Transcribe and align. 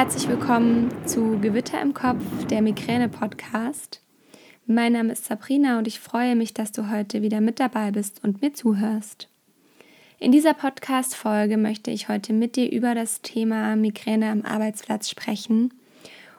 Herzlich 0.00 0.28
willkommen 0.28 0.90
zu 1.04 1.38
Gewitter 1.40 1.78
im 1.78 1.92
Kopf, 1.92 2.22
der 2.46 2.62
Migräne-Podcast. 2.62 4.00
Mein 4.64 4.94
Name 4.94 5.12
ist 5.12 5.26
Sabrina 5.26 5.76
und 5.76 5.86
ich 5.86 6.00
freue 6.00 6.36
mich, 6.36 6.54
dass 6.54 6.72
du 6.72 6.90
heute 6.90 7.20
wieder 7.20 7.42
mit 7.42 7.60
dabei 7.60 7.90
bist 7.90 8.24
und 8.24 8.40
mir 8.40 8.54
zuhörst. 8.54 9.28
In 10.18 10.32
dieser 10.32 10.54
Podcast-Folge 10.54 11.58
möchte 11.58 11.90
ich 11.90 12.08
heute 12.08 12.32
mit 12.32 12.56
dir 12.56 12.72
über 12.72 12.94
das 12.94 13.20
Thema 13.20 13.76
Migräne 13.76 14.30
am 14.30 14.40
Arbeitsplatz 14.40 15.10
sprechen 15.10 15.74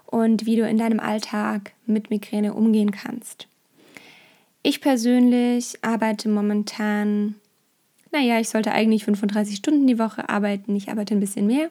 und 0.08 0.48
wie 0.48 0.56
du 0.56 0.68
in 0.68 0.80
deinem 0.80 1.00
Alltag 1.00 1.74
mit 1.86 2.10
Migräne 2.10 2.56
umgehen 2.56 2.90
kannst. 2.90 3.48
Ich 4.64 4.82
persönlich 4.82 5.78
arbeite 5.84 6.30
momentan, 6.30 7.36
naja, 8.12 8.40
ich 8.40 8.50
sollte 8.50 8.72
eigentlich 8.72 9.06
35 9.06 9.58
Stunden 9.58 9.86
die 9.86 10.00
Woche 10.00 10.30
arbeiten, 10.30 10.76
ich 10.76 10.90
arbeite 10.90 11.14
ein 11.14 11.20
bisschen 11.20 11.46
mehr. 11.46 11.70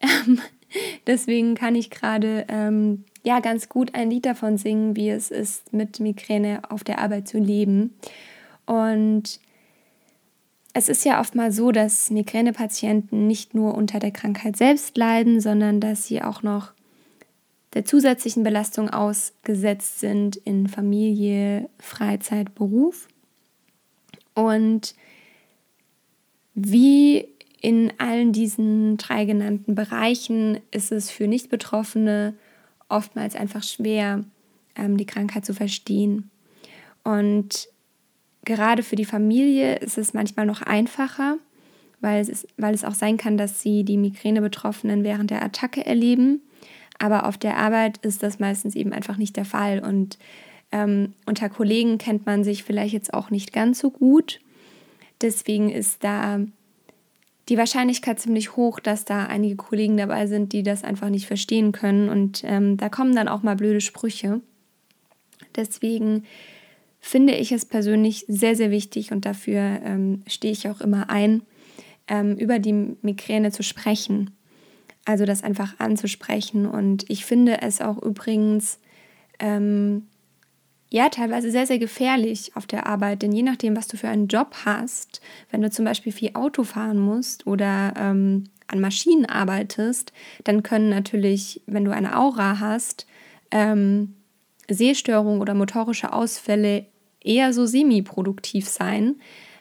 Deswegen 1.06 1.54
kann 1.54 1.74
ich 1.74 1.90
gerade 1.90 2.46
ähm, 2.48 3.04
ja 3.22 3.40
ganz 3.40 3.68
gut 3.68 3.94
ein 3.94 4.10
Lied 4.10 4.26
davon 4.26 4.56
singen, 4.58 4.96
wie 4.96 5.10
es 5.10 5.30
ist, 5.30 5.72
mit 5.72 6.00
Migräne 6.00 6.62
auf 6.68 6.84
der 6.84 6.98
Arbeit 6.98 7.28
zu 7.28 7.38
leben. 7.38 7.94
Und 8.66 9.40
es 10.72 10.88
ist 10.88 11.04
ja 11.04 11.20
oft 11.20 11.34
mal 11.34 11.50
so, 11.52 11.72
dass 11.72 12.10
Migränepatienten 12.10 13.26
nicht 13.26 13.54
nur 13.54 13.74
unter 13.74 13.98
der 13.98 14.12
Krankheit 14.12 14.56
selbst 14.56 14.96
leiden, 14.96 15.40
sondern 15.40 15.80
dass 15.80 16.06
sie 16.06 16.22
auch 16.22 16.42
noch 16.42 16.72
der 17.74 17.84
zusätzlichen 17.84 18.42
Belastung 18.42 18.90
ausgesetzt 18.90 20.00
sind 20.00 20.36
in 20.36 20.68
Familie, 20.68 21.68
Freizeit, 21.78 22.54
Beruf. 22.54 23.08
Und 24.34 24.94
wie 26.54 27.28
in 27.60 27.92
allen 27.98 28.32
diesen 28.32 28.96
drei 28.96 29.24
genannten 29.26 29.74
Bereichen 29.74 30.58
ist 30.70 30.92
es 30.92 31.10
für 31.10 31.26
Nicht-Betroffene 31.26 32.34
oftmals 32.88 33.36
einfach 33.36 33.62
schwer, 33.62 34.24
ähm, 34.76 34.96
die 34.96 35.06
Krankheit 35.06 35.44
zu 35.44 35.54
verstehen. 35.54 36.30
Und 37.04 37.68
gerade 38.44 38.82
für 38.82 38.96
die 38.96 39.04
Familie 39.04 39.76
ist 39.76 39.98
es 39.98 40.14
manchmal 40.14 40.46
noch 40.46 40.62
einfacher, 40.62 41.36
weil 42.00 42.20
es, 42.20 42.30
ist, 42.30 42.48
weil 42.56 42.74
es 42.74 42.84
auch 42.84 42.94
sein 42.94 43.18
kann, 43.18 43.36
dass 43.36 43.60
sie 43.60 43.84
die 43.84 43.98
Migräne-Betroffenen 43.98 45.04
während 45.04 45.30
der 45.30 45.42
Attacke 45.42 45.84
erleben. 45.84 46.40
Aber 46.98 47.26
auf 47.26 47.36
der 47.36 47.58
Arbeit 47.58 47.98
ist 47.98 48.22
das 48.22 48.38
meistens 48.38 48.74
eben 48.74 48.92
einfach 48.92 49.18
nicht 49.18 49.36
der 49.36 49.44
Fall. 49.44 49.80
Und 49.80 50.18
ähm, 50.72 51.12
unter 51.26 51.50
Kollegen 51.50 51.98
kennt 51.98 52.24
man 52.24 52.42
sich 52.42 52.64
vielleicht 52.64 52.94
jetzt 52.94 53.12
auch 53.12 53.30
nicht 53.30 53.52
ganz 53.52 53.78
so 53.78 53.90
gut. 53.90 54.40
Deswegen 55.20 55.68
ist 55.70 56.02
da 56.04 56.40
die 57.50 57.58
Wahrscheinlichkeit 57.58 58.20
ziemlich 58.20 58.54
hoch, 58.56 58.78
dass 58.78 59.04
da 59.04 59.26
einige 59.26 59.56
Kollegen 59.56 59.96
dabei 59.96 60.28
sind, 60.28 60.52
die 60.52 60.62
das 60.62 60.84
einfach 60.84 61.08
nicht 61.08 61.26
verstehen 61.26 61.72
können. 61.72 62.08
Und 62.08 62.42
ähm, 62.44 62.76
da 62.76 62.88
kommen 62.88 63.14
dann 63.14 63.26
auch 63.26 63.42
mal 63.42 63.56
blöde 63.56 63.80
Sprüche. 63.80 64.40
Deswegen 65.56 66.24
finde 67.00 67.34
ich 67.34 67.50
es 67.50 67.64
persönlich 67.64 68.24
sehr, 68.28 68.54
sehr 68.54 68.70
wichtig 68.70 69.10
und 69.10 69.24
dafür 69.24 69.80
ähm, 69.84 70.22
stehe 70.28 70.52
ich 70.52 70.68
auch 70.68 70.80
immer 70.80 71.10
ein, 71.10 71.42
ähm, 72.06 72.36
über 72.36 72.60
die 72.60 72.94
Migräne 73.02 73.50
zu 73.50 73.64
sprechen. 73.64 74.30
Also 75.04 75.24
das 75.24 75.42
einfach 75.42 75.80
anzusprechen. 75.80 76.66
Und 76.66 77.10
ich 77.10 77.24
finde 77.24 77.62
es 77.62 77.80
auch 77.80 78.00
übrigens 78.00 78.78
ähm, 79.40 80.06
ja 80.90 81.08
teilweise 81.08 81.50
sehr, 81.50 81.66
sehr 81.66 81.78
gefährlich 81.78 82.52
auf 82.56 82.66
der 82.66 82.86
Arbeit, 82.86 83.22
denn 83.22 83.32
je 83.32 83.42
nachdem, 83.42 83.76
was 83.76 83.86
du 83.86 83.96
für 83.96 84.08
einen 84.08 84.26
Job 84.26 84.54
hast, 84.64 85.20
wenn 85.50 85.62
du 85.62 85.70
zum 85.70 85.84
Beispiel 85.84 86.12
viel 86.12 86.30
Auto 86.34 86.64
fahren 86.64 86.98
musst 86.98 87.46
oder 87.46 87.94
ähm, 87.96 88.44
an 88.66 88.80
Maschinen 88.80 89.26
arbeitest, 89.26 90.12
dann 90.44 90.62
können 90.62 90.90
natürlich, 90.90 91.62
wenn 91.66 91.84
du 91.84 91.92
eine 91.92 92.16
Aura 92.18 92.58
hast, 92.60 93.06
ähm, 93.50 94.14
Sehstörungen 94.68 95.40
oder 95.40 95.54
motorische 95.54 96.12
Ausfälle 96.12 96.86
eher 97.22 97.52
so 97.52 97.66
semi-produktiv 97.66 98.68
sein 98.68 99.16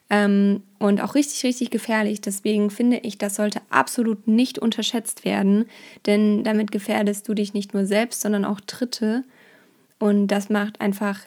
ähm, 0.09 0.63
und 0.79 1.01
auch 1.01 1.15
richtig, 1.15 1.43
richtig 1.43 1.69
gefährlich. 1.71 2.21
Deswegen 2.21 2.69
finde 2.69 2.97
ich, 2.97 3.17
das 3.17 3.35
sollte 3.35 3.61
absolut 3.69 4.27
nicht 4.27 4.59
unterschätzt 4.59 5.25
werden, 5.25 5.65
denn 6.05 6.43
damit 6.43 6.71
gefährdest 6.71 7.27
du 7.27 7.33
dich 7.33 7.53
nicht 7.53 7.73
nur 7.73 7.85
selbst, 7.85 8.21
sondern 8.21 8.45
auch 8.45 8.59
Dritte. 8.61 9.23
Und 9.99 10.27
das 10.27 10.49
macht 10.49 10.81
einfach 10.81 11.19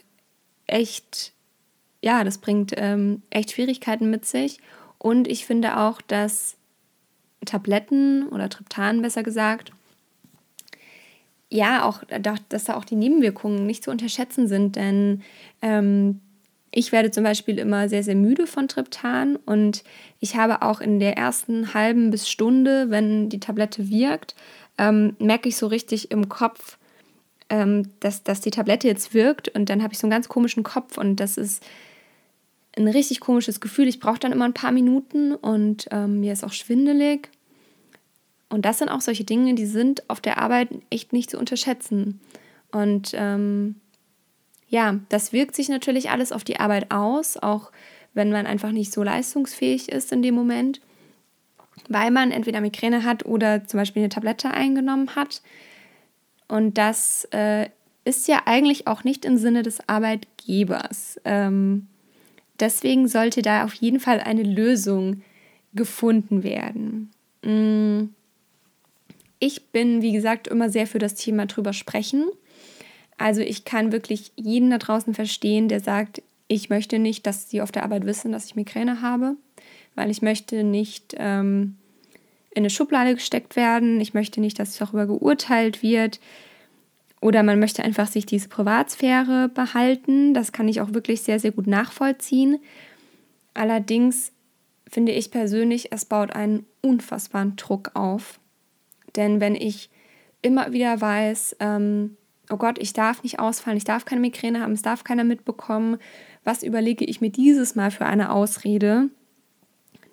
echt, 0.66 1.32
ja, 2.00 2.24
das 2.24 2.38
bringt 2.38 2.72
ähm, 2.76 3.22
echt 3.30 3.52
Schwierigkeiten 3.52 4.10
mit 4.10 4.24
sich. 4.24 4.58
Und 4.98 5.28
ich 5.28 5.46
finde 5.46 5.78
auch, 5.78 6.00
dass 6.00 6.56
Tabletten 7.44 8.28
oder 8.28 8.48
Triptan 8.48 9.02
besser 9.02 9.22
gesagt, 9.22 9.72
ja, 11.50 11.84
auch, 11.84 12.02
dass 12.48 12.64
da 12.64 12.76
auch 12.76 12.84
die 12.84 12.96
Nebenwirkungen 12.96 13.66
nicht 13.66 13.84
zu 13.84 13.90
unterschätzen 13.90 14.48
sind, 14.48 14.76
denn 14.76 15.22
ähm, 15.60 16.20
ich 16.70 16.92
werde 16.92 17.10
zum 17.10 17.24
Beispiel 17.24 17.58
immer 17.58 17.90
sehr, 17.90 18.02
sehr 18.02 18.14
müde 18.14 18.46
von 18.46 18.68
Triptan 18.68 19.36
und 19.36 19.84
ich 20.18 20.36
habe 20.36 20.62
auch 20.62 20.80
in 20.80 20.98
der 20.98 21.18
ersten 21.18 21.74
halben 21.74 22.10
bis 22.10 22.30
Stunde, 22.30 22.88
wenn 22.88 23.28
die 23.28 23.40
Tablette 23.40 23.90
wirkt, 23.90 24.34
ähm, 24.78 25.14
merke 25.18 25.50
ich 25.50 25.56
so 25.56 25.66
richtig 25.66 26.10
im 26.10 26.30
Kopf, 26.30 26.78
ähm, 27.52 27.90
dass, 28.00 28.22
dass 28.22 28.40
die 28.40 28.50
Tablette 28.50 28.88
jetzt 28.88 29.12
wirkt 29.12 29.48
und 29.50 29.68
dann 29.68 29.82
habe 29.82 29.92
ich 29.92 29.98
so 29.98 30.06
einen 30.06 30.10
ganz 30.10 30.26
komischen 30.26 30.62
Kopf 30.62 30.96
und 30.96 31.16
das 31.16 31.36
ist 31.36 31.62
ein 32.78 32.88
richtig 32.88 33.20
komisches 33.20 33.60
Gefühl. 33.60 33.88
Ich 33.88 34.00
brauche 34.00 34.18
dann 34.18 34.32
immer 34.32 34.46
ein 34.46 34.54
paar 34.54 34.72
Minuten 34.72 35.34
und 35.34 35.86
ähm, 35.90 36.20
mir 36.20 36.32
ist 36.32 36.44
auch 36.44 36.54
schwindelig. 36.54 37.28
Und 38.48 38.64
das 38.64 38.78
sind 38.78 38.88
auch 38.88 39.02
solche 39.02 39.24
Dinge, 39.24 39.54
die 39.54 39.66
sind 39.66 40.08
auf 40.08 40.22
der 40.22 40.38
Arbeit 40.38 40.70
echt 40.88 41.12
nicht 41.12 41.28
zu 41.28 41.38
unterschätzen. 41.38 42.20
Und 42.70 43.12
ähm, 43.14 43.76
ja, 44.68 44.98
das 45.10 45.34
wirkt 45.34 45.54
sich 45.54 45.68
natürlich 45.68 46.08
alles 46.08 46.32
auf 46.32 46.44
die 46.44 46.58
Arbeit 46.58 46.90
aus, 46.90 47.36
auch 47.36 47.70
wenn 48.14 48.32
man 48.32 48.46
einfach 48.46 48.72
nicht 48.72 48.94
so 48.94 49.02
leistungsfähig 49.02 49.90
ist 49.90 50.10
in 50.10 50.22
dem 50.22 50.34
Moment, 50.34 50.80
weil 51.90 52.10
man 52.10 52.30
entweder 52.30 52.62
Migräne 52.62 53.04
hat 53.04 53.26
oder 53.26 53.66
zum 53.66 53.78
Beispiel 53.78 54.00
eine 54.00 54.08
Tablette 54.08 54.50
eingenommen 54.50 55.14
hat. 55.14 55.42
Und 56.48 56.78
das 56.78 57.26
äh, 57.30 57.68
ist 58.04 58.28
ja 58.28 58.42
eigentlich 58.46 58.86
auch 58.86 59.04
nicht 59.04 59.24
im 59.24 59.36
Sinne 59.36 59.62
des 59.62 59.88
Arbeitgebers. 59.88 61.20
Ähm, 61.24 61.88
deswegen 62.60 63.08
sollte 63.08 63.42
da 63.42 63.64
auf 63.64 63.74
jeden 63.74 64.00
Fall 64.00 64.20
eine 64.20 64.42
Lösung 64.42 65.22
gefunden 65.74 66.42
werden. 66.42 67.10
Mm. 67.42 68.14
Ich 69.38 69.70
bin, 69.70 70.02
wie 70.02 70.12
gesagt, 70.12 70.46
immer 70.46 70.70
sehr 70.70 70.86
für 70.86 71.00
das 71.00 71.14
Thema 71.14 71.46
drüber 71.46 71.72
sprechen. 71.72 72.26
Also 73.18 73.40
ich 73.40 73.64
kann 73.64 73.90
wirklich 73.90 74.30
jeden 74.36 74.70
da 74.70 74.78
draußen 74.78 75.14
verstehen, 75.14 75.66
der 75.66 75.80
sagt, 75.80 76.22
ich 76.46 76.70
möchte 76.70 76.98
nicht, 76.98 77.26
dass 77.26 77.50
sie 77.50 77.60
auf 77.60 77.72
der 77.72 77.82
Arbeit 77.82 78.06
wissen, 78.06 78.30
dass 78.30 78.44
ich 78.44 78.54
Migräne 78.54 79.00
habe, 79.00 79.36
weil 79.94 80.10
ich 80.10 80.22
möchte 80.22 80.62
nicht 80.62 81.16
ähm, 81.18 81.76
in 82.54 82.62
eine 82.62 82.70
Schublade 82.70 83.14
gesteckt 83.14 83.56
werden. 83.56 84.00
Ich 84.00 84.14
möchte 84.14 84.40
nicht, 84.40 84.58
dass 84.58 84.76
darüber 84.76 85.06
geurteilt 85.06 85.82
wird. 85.82 86.20
Oder 87.20 87.42
man 87.42 87.60
möchte 87.60 87.84
einfach 87.84 88.08
sich 88.08 88.26
diese 88.26 88.48
Privatsphäre 88.48 89.48
behalten. 89.48 90.34
Das 90.34 90.52
kann 90.52 90.68
ich 90.68 90.80
auch 90.80 90.92
wirklich 90.92 91.22
sehr, 91.22 91.38
sehr 91.38 91.52
gut 91.52 91.66
nachvollziehen. 91.66 92.58
Allerdings 93.54 94.32
finde 94.88 95.12
ich 95.12 95.30
persönlich, 95.30 95.92
es 95.92 96.04
baut 96.04 96.32
einen 96.32 96.66
unfassbaren 96.82 97.56
Druck 97.56 97.92
auf. 97.94 98.40
Denn 99.16 99.40
wenn 99.40 99.54
ich 99.54 99.88
immer 100.42 100.72
wieder 100.72 101.00
weiß, 101.00 101.56
ähm, 101.60 102.16
oh 102.50 102.56
Gott, 102.56 102.78
ich 102.78 102.92
darf 102.92 103.22
nicht 103.22 103.38
ausfallen, 103.38 103.76
ich 103.76 103.84
darf 103.84 104.04
keine 104.04 104.20
Migräne 104.20 104.60
haben, 104.60 104.72
es 104.72 104.82
darf 104.82 105.04
keiner 105.04 105.24
mitbekommen, 105.24 105.98
was 106.44 106.62
überlege 106.62 107.04
ich 107.04 107.20
mir 107.20 107.30
dieses 107.30 107.74
Mal 107.74 107.90
für 107.90 108.04
eine 108.04 108.32
Ausrede, 108.32 109.08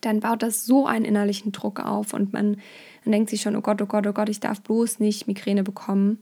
dann 0.01 0.19
baut 0.19 0.43
das 0.43 0.65
so 0.65 0.85
einen 0.85 1.05
innerlichen 1.05 1.51
Druck 1.51 1.79
auf 1.79 2.13
und 2.13 2.33
man, 2.33 2.57
man 3.03 3.11
denkt 3.11 3.29
sich 3.29 3.41
schon, 3.41 3.55
oh 3.55 3.61
Gott, 3.61 3.81
oh 3.81 3.85
Gott, 3.85 4.07
oh 4.07 4.13
Gott, 4.13 4.29
ich 4.29 4.39
darf 4.39 4.61
bloß 4.61 4.99
nicht 4.99 5.27
Migräne 5.27 5.63
bekommen. 5.63 6.19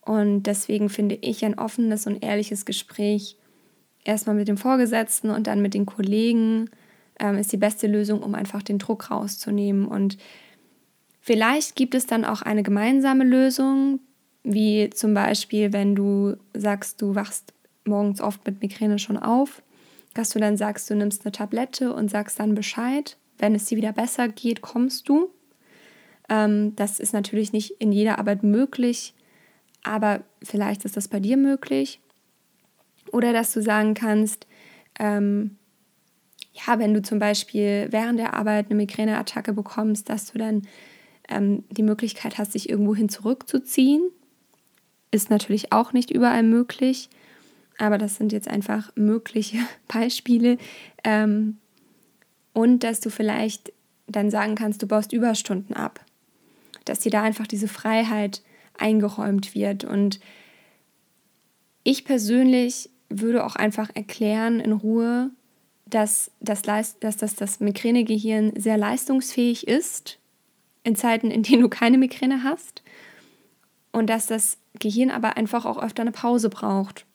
Und 0.00 0.44
deswegen 0.44 0.88
finde 0.88 1.18
ich 1.20 1.44
ein 1.44 1.58
offenes 1.58 2.06
und 2.06 2.22
ehrliches 2.22 2.64
Gespräch 2.64 3.36
erstmal 4.04 4.36
mit 4.36 4.48
dem 4.48 4.56
Vorgesetzten 4.56 5.30
und 5.30 5.48
dann 5.48 5.62
mit 5.62 5.74
den 5.74 5.84
Kollegen 5.84 6.70
ähm, 7.18 7.36
ist 7.38 7.52
die 7.52 7.56
beste 7.56 7.86
Lösung, 7.86 8.22
um 8.22 8.34
einfach 8.34 8.62
den 8.62 8.78
Druck 8.78 9.10
rauszunehmen. 9.10 9.86
Und 9.86 10.16
vielleicht 11.20 11.74
gibt 11.74 11.94
es 11.94 12.06
dann 12.06 12.24
auch 12.24 12.42
eine 12.42 12.62
gemeinsame 12.62 13.24
Lösung, 13.24 14.00
wie 14.44 14.90
zum 14.90 15.12
Beispiel, 15.12 15.72
wenn 15.72 15.96
du 15.96 16.36
sagst, 16.54 17.02
du 17.02 17.16
wachst 17.16 17.52
morgens 17.84 18.20
oft 18.20 18.46
mit 18.46 18.62
Migräne 18.62 18.98
schon 18.98 19.16
auf 19.16 19.62
dass 20.18 20.30
du 20.30 20.38
dann 20.38 20.56
sagst, 20.56 20.88
du 20.90 20.94
nimmst 20.94 21.24
eine 21.24 21.32
Tablette 21.32 21.92
und 21.92 22.10
sagst 22.10 22.38
dann 22.40 22.54
Bescheid. 22.54 23.16
Wenn 23.38 23.54
es 23.54 23.66
dir 23.66 23.76
wieder 23.76 23.92
besser 23.92 24.28
geht, 24.28 24.62
kommst 24.62 25.08
du. 25.08 25.30
Ähm, 26.28 26.74
das 26.76 26.98
ist 26.98 27.12
natürlich 27.12 27.52
nicht 27.52 27.72
in 27.78 27.92
jeder 27.92 28.18
Arbeit 28.18 28.42
möglich, 28.42 29.14
aber 29.82 30.22
vielleicht 30.42 30.84
ist 30.84 30.96
das 30.96 31.08
bei 31.08 31.20
dir 31.20 31.36
möglich. 31.36 32.00
Oder 33.12 33.32
dass 33.32 33.52
du 33.52 33.62
sagen 33.62 33.94
kannst, 33.94 34.46
ähm, 34.98 35.56
ja, 36.52 36.78
wenn 36.78 36.94
du 36.94 37.02
zum 37.02 37.18
Beispiel 37.18 37.88
während 37.90 38.18
der 38.18 38.34
Arbeit 38.34 38.66
eine 38.66 38.76
Migräneattacke 38.76 39.52
bekommst, 39.52 40.08
dass 40.08 40.32
du 40.32 40.38
dann 40.38 40.62
ähm, 41.28 41.64
die 41.70 41.82
Möglichkeit 41.82 42.38
hast, 42.38 42.52
sich 42.52 42.68
irgendwohin 42.68 43.08
zurückzuziehen. 43.08 44.10
Ist 45.10 45.30
natürlich 45.30 45.72
auch 45.72 45.92
nicht 45.92 46.10
überall 46.10 46.42
möglich, 46.42 47.10
aber 47.78 47.98
das 47.98 48.16
sind 48.16 48.32
jetzt 48.32 48.48
einfach 48.48 48.90
mögliche 48.96 49.58
Beispiele. 49.88 50.58
Ähm, 51.04 51.58
und 52.52 52.84
dass 52.84 53.00
du 53.00 53.10
vielleicht 53.10 53.72
dann 54.06 54.30
sagen 54.30 54.54
kannst, 54.54 54.82
du 54.82 54.86
baust 54.86 55.12
Überstunden 55.12 55.74
ab. 55.74 56.04
Dass 56.84 57.00
dir 57.00 57.10
da 57.10 57.22
einfach 57.22 57.46
diese 57.46 57.68
Freiheit 57.68 58.42
eingeräumt 58.78 59.54
wird. 59.54 59.84
Und 59.84 60.20
ich 61.82 62.04
persönlich 62.04 62.90
würde 63.08 63.44
auch 63.44 63.56
einfach 63.56 63.90
erklären 63.94 64.60
in 64.60 64.72
Ruhe, 64.72 65.30
dass 65.86 66.30
das, 66.40 66.62
dass 66.62 67.16
das, 67.16 67.34
das 67.34 67.60
Migränegehirn 67.60 68.52
sehr 68.56 68.76
leistungsfähig 68.76 69.68
ist 69.68 70.18
in 70.82 70.96
Zeiten, 70.96 71.30
in 71.30 71.42
denen 71.42 71.62
du 71.62 71.68
keine 71.68 71.98
Migräne 71.98 72.42
hast 72.42 72.82
und 73.92 74.08
dass 74.08 74.26
das 74.26 74.58
Gehirn 74.78 75.10
aber 75.10 75.36
einfach 75.36 75.64
auch 75.64 75.82
öfter 75.82 76.02
eine 76.02 76.12
Pause 76.12 76.50
braucht. 76.50 77.06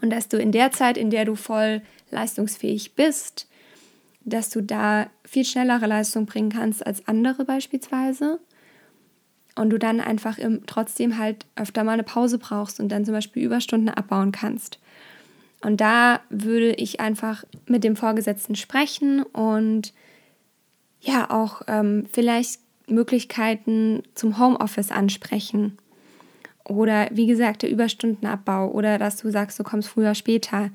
Und 0.00 0.10
dass 0.10 0.28
du 0.28 0.38
in 0.38 0.52
der 0.52 0.70
Zeit, 0.72 0.96
in 0.96 1.10
der 1.10 1.24
du 1.24 1.34
voll 1.34 1.82
leistungsfähig 2.10 2.94
bist, 2.94 3.48
dass 4.24 4.50
du 4.50 4.62
da 4.62 5.08
viel 5.24 5.44
schnellere 5.44 5.86
Leistung 5.86 6.26
bringen 6.26 6.50
kannst 6.50 6.86
als 6.86 7.06
andere 7.06 7.44
beispielsweise. 7.44 8.40
Und 9.56 9.70
du 9.70 9.78
dann 9.78 10.00
einfach 10.00 10.38
im, 10.38 10.66
trotzdem 10.66 11.18
halt 11.18 11.46
öfter 11.54 11.84
mal 11.84 11.92
eine 11.92 12.02
Pause 12.02 12.38
brauchst 12.38 12.80
und 12.80 12.88
dann 12.88 13.04
zum 13.04 13.14
Beispiel 13.14 13.44
Überstunden 13.44 13.88
abbauen 13.88 14.32
kannst. 14.32 14.78
Und 15.62 15.80
da 15.80 16.20
würde 16.28 16.72
ich 16.72 17.00
einfach 17.00 17.44
mit 17.66 17.84
dem 17.84 17.96
Vorgesetzten 17.96 18.56
sprechen 18.56 19.22
und 19.22 19.94
ja 21.00 21.30
auch 21.30 21.62
ähm, 21.68 22.06
vielleicht 22.12 22.60
Möglichkeiten 22.86 24.02
zum 24.14 24.38
Homeoffice 24.38 24.90
ansprechen. 24.90 25.78
Oder 26.64 27.08
wie 27.12 27.26
gesagt, 27.26 27.62
der 27.62 27.70
Überstundenabbau 27.70 28.70
oder 28.70 28.98
dass 28.98 29.16
du 29.16 29.30
sagst, 29.30 29.58
du 29.58 29.64
kommst 29.64 29.88
früher, 29.88 30.14
später. 30.14 30.70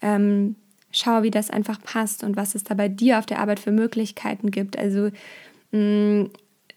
Ähm, 0.00 0.56
schau, 0.90 1.22
wie 1.22 1.30
das 1.30 1.50
einfach 1.50 1.80
passt 1.82 2.24
und 2.24 2.36
was 2.36 2.54
es 2.54 2.64
da 2.64 2.74
bei 2.74 2.88
dir 2.88 3.18
auf 3.18 3.26
der 3.26 3.40
Arbeit 3.40 3.60
für 3.60 3.72
Möglichkeiten 3.72 4.50
gibt. 4.50 4.78
Also 4.78 5.10
mm, 5.72 6.30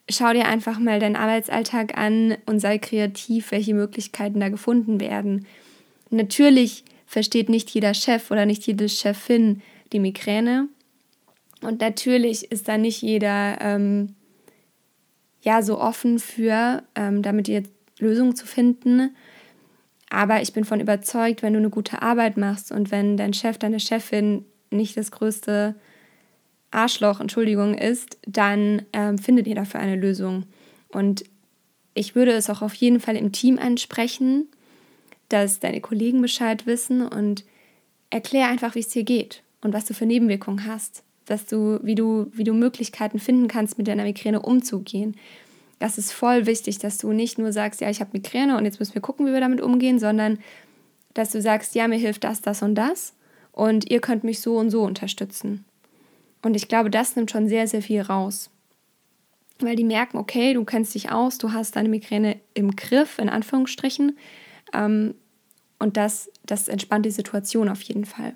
schau 0.10 0.34
dir 0.34 0.48
einfach 0.48 0.80
mal 0.80 1.00
deinen 1.00 1.16
Arbeitsalltag 1.16 1.98
an 1.98 2.36
und 2.46 2.60
sei 2.60 2.78
kreativ, 2.78 3.52
welche 3.52 3.74
Möglichkeiten 3.74 4.40
da 4.40 4.50
gefunden 4.50 5.00
werden. 5.00 5.46
Natürlich 6.10 6.84
versteht 7.06 7.50
nicht 7.50 7.70
jeder 7.70 7.94
Chef 7.94 8.32
oder 8.32 8.46
nicht 8.46 8.66
jede 8.68 8.90
Chefin 8.90 9.62
die 9.94 10.00
Migräne. 10.00 10.68
Und 11.62 11.80
natürlich 11.80 12.52
ist 12.52 12.68
da 12.68 12.78
nicht 12.78 13.02
jeder 13.02 13.58
ähm, 13.62 14.16
ja 15.42 15.62
so 15.62 15.80
offen 15.80 16.20
für, 16.20 16.84
ähm, 16.96 17.22
damit 17.22 17.48
jetzt 17.48 17.72
Lösungen 18.00 18.36
zu 18.36 18.46
finden. 18.46 19.16
Aber 20.10 20.42
ich 20.42 20.54
bin 20.54 20.64
von 20.64 20.80
überzeugt, 20.80 21.42
wenn 21.42 21.54
du 21.54 21.60
eine 21.60 21.70
gute 21.70 22.02
Arbeit 22.02 22.38
machst 22.38 22.72
und 22.72 22.92
wenn 22.92 23.18
dein 23.18 23.34
Chef, 23.34 23.58
deine 23.58 23.80
Chefin 23.80 24.46
nicht 24.72 24.96
das 24.98 25.12
größte 25.12 25.76
Arschloch, 26.72 27.20
Entschuldigung, 27.20 27.74
ist, 27.74 28.18
dann 28.26 28.84
ähm, 28.94 29.18
findet 29.18 29.48
ihr 29.48 29.56
dafür 29.56 29.80
eine 29.80 29.96
Lösung. 29.96 30.44
Und 30.90 31.24
ich 31.94 32.16
würde 32.16 32.32
es 32.32 32.50
auch 32.50 32.62
auf 32.62 32.74
jeden 32.74 33.00
Fall 33.00 33.16
im 33.16 33.32
Team 33.32 33.58
ansprechen, 33.58 34.48
dass 35.30 35.60
deine 35.60 35.82
Kollegen 35.82 36.22
Bescheid 36.22 36.66
wissen 36.66 37.02
und 37.02 37.44
erklär 38.10 38.48
einfach, 38.48 38.76
wie 38.76 38.80
es 38.80 38.90
dir 38.90 39.04
geht 39.04 39.44
und 39.62 39.74
was 39.74 39.86
du 39.86 39.94
für 39.94 40.06
Nebenwirkungen 40.06 40.66
hast, 40.66 41.04
dass 41.26 41.46
du, 41.46 41.80
wie 41.84 41.96
du, 41.96 42.32
wie 42.34 42.44
du 42.44 42.54
Möglichkeiten 42.54 43.20
finden 43.20 43.48
kannst, 43.48 43.78
mit 43.78 43.88
deiner 43.88 44.04
Migräne 44.04 44.42
umzugehen. 44.42 45.16
Das 45.80 45.98
ist 45.98 46.12
voll 46.12 46.46
wichtig, 46.46 46.80
dass 46.80 46.98
du 46.98 47.12
nicht 47.12 47.38
nur 47.38 47.52
sagst, 47.52 47.82
ja, 47.82 47.90
ich 47.90 48.00
habe 48.00 48.12
Migräne 48.14 48.58
und 48.58 48.66
jetzt 48.66 48.80
müssen 48.80 48.96
wir 48.96 49.02
gucken, 49.02 49.28
wie 49.28 49.34
wir 49.34 49.40
damit 49.40 49.62
umgehen, 49.62 50.00
sondern 50.00 50.40
dass 51.14 51.32
du 51.32 51.42
sagst, 51.42 51.76
ja, 51.76 51.88
mir 51.88 51.98
hilft 51.98 52.24
das, 52.24 52.42
das 52.42 52.62
und 52.62 52.76
das 52.76 53.14
und 53.52 53.90
ihr 53.90 54.02
könnt 54.02 54.24
mich 54.24 54.40
so 54.40 54.58
und 54.58 54.70
so 54.70 54.84
unterstützen. 54.84 55.66
Und 56.44 56.56
ich 56.56 56.68
glaube, 56.68 56.90
das 56.90 57.16
nimmt 57.16 57.32
schon 57.32 57.50
sehr, 57.50 57.68
sehr 57.68 57.82
viel 57.82 58.02
raus. 58.02 58.50
Weil 59.60 59.76
die 59.76 59.84
merken, 59.84 60.18
okay, 60.18 60.54
du 60.54 60.64
kennst 60.64 60.94
dich 60.94 61.12
aus, 61.12 61.40
du 61.40 61.52
hast 61.52 61.76
deine 61.76 61.90
Migräne 61.90 62.40
im 62.54 62.76
Griff, 62.76 63.18
in 63.18 63.30
Anführungsstrichen, 63.30 64.18
ähm, 64.74 65.16
und 65.80 65.98
das, 65.98 66.32
das 66.46 66.68
entspannt 66.68 67.06
die 67.06 67.12
Situation 67.12 67.70
auf 67.70 67.82
jeden 67.84 68.06
Fall. 68.06 68.36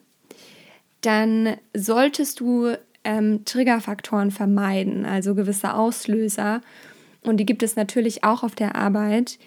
Dann 1.01 1.57
solltest 1.75 2.39
du 2.39 2.75
ähm, 3.03 3.45
Triggerfaktoren 3.45 4.31
vermeiden, 4.31 5.05
also 5.05 5.33
gewisse 5.33 5.73
Auslöser. 5.73 6.61
Und 7.23 7.37
die 7.37 7.45
gibt 7.45 7.63
es 7.63 7.75
natürlich 7.75 8.23
auch 8.23 8.43
auf 8.43 8.55
der 8.55 8.75
Arbeit. 8.75 9.37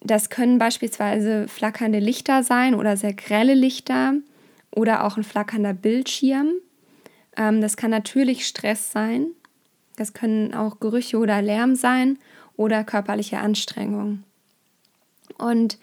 Das 0.00 0.28
können 0.28 0.58
beispielsweise 0.58 1.48
flackernde 1.48 1.98
Lichter 1.98 2.42
sein 2.42 2.74
oder 2.74 2.96
sehr 2.96 3.14
grelle 3.14 3.54
Lichter 3.54 4.14
oder 4.70 5.04
auch 5.04 5.16
ein 5.16 5.24
flackernder 5.24 5.72
Bildschirm. 5.72 6.52
Ähm, 7.36 7.60
das 7.60 7.76
kann 7.76 7.90
natürlich 7.90 8.46
Stress 8.46 8.92
sein. 8.92 9.28
Das 9.96 10.12
können 10.12 10.52
auch 10.54 10.80
Gerüche 10.80 11.18
oder 11.18 11.40
Lärm 11.40 11.74
sein 11.76 12.18
oder 12.56 12.84
körperliche 12.84 13.38
Anstrengung. 13.38 14.24
Und 15.38 15.78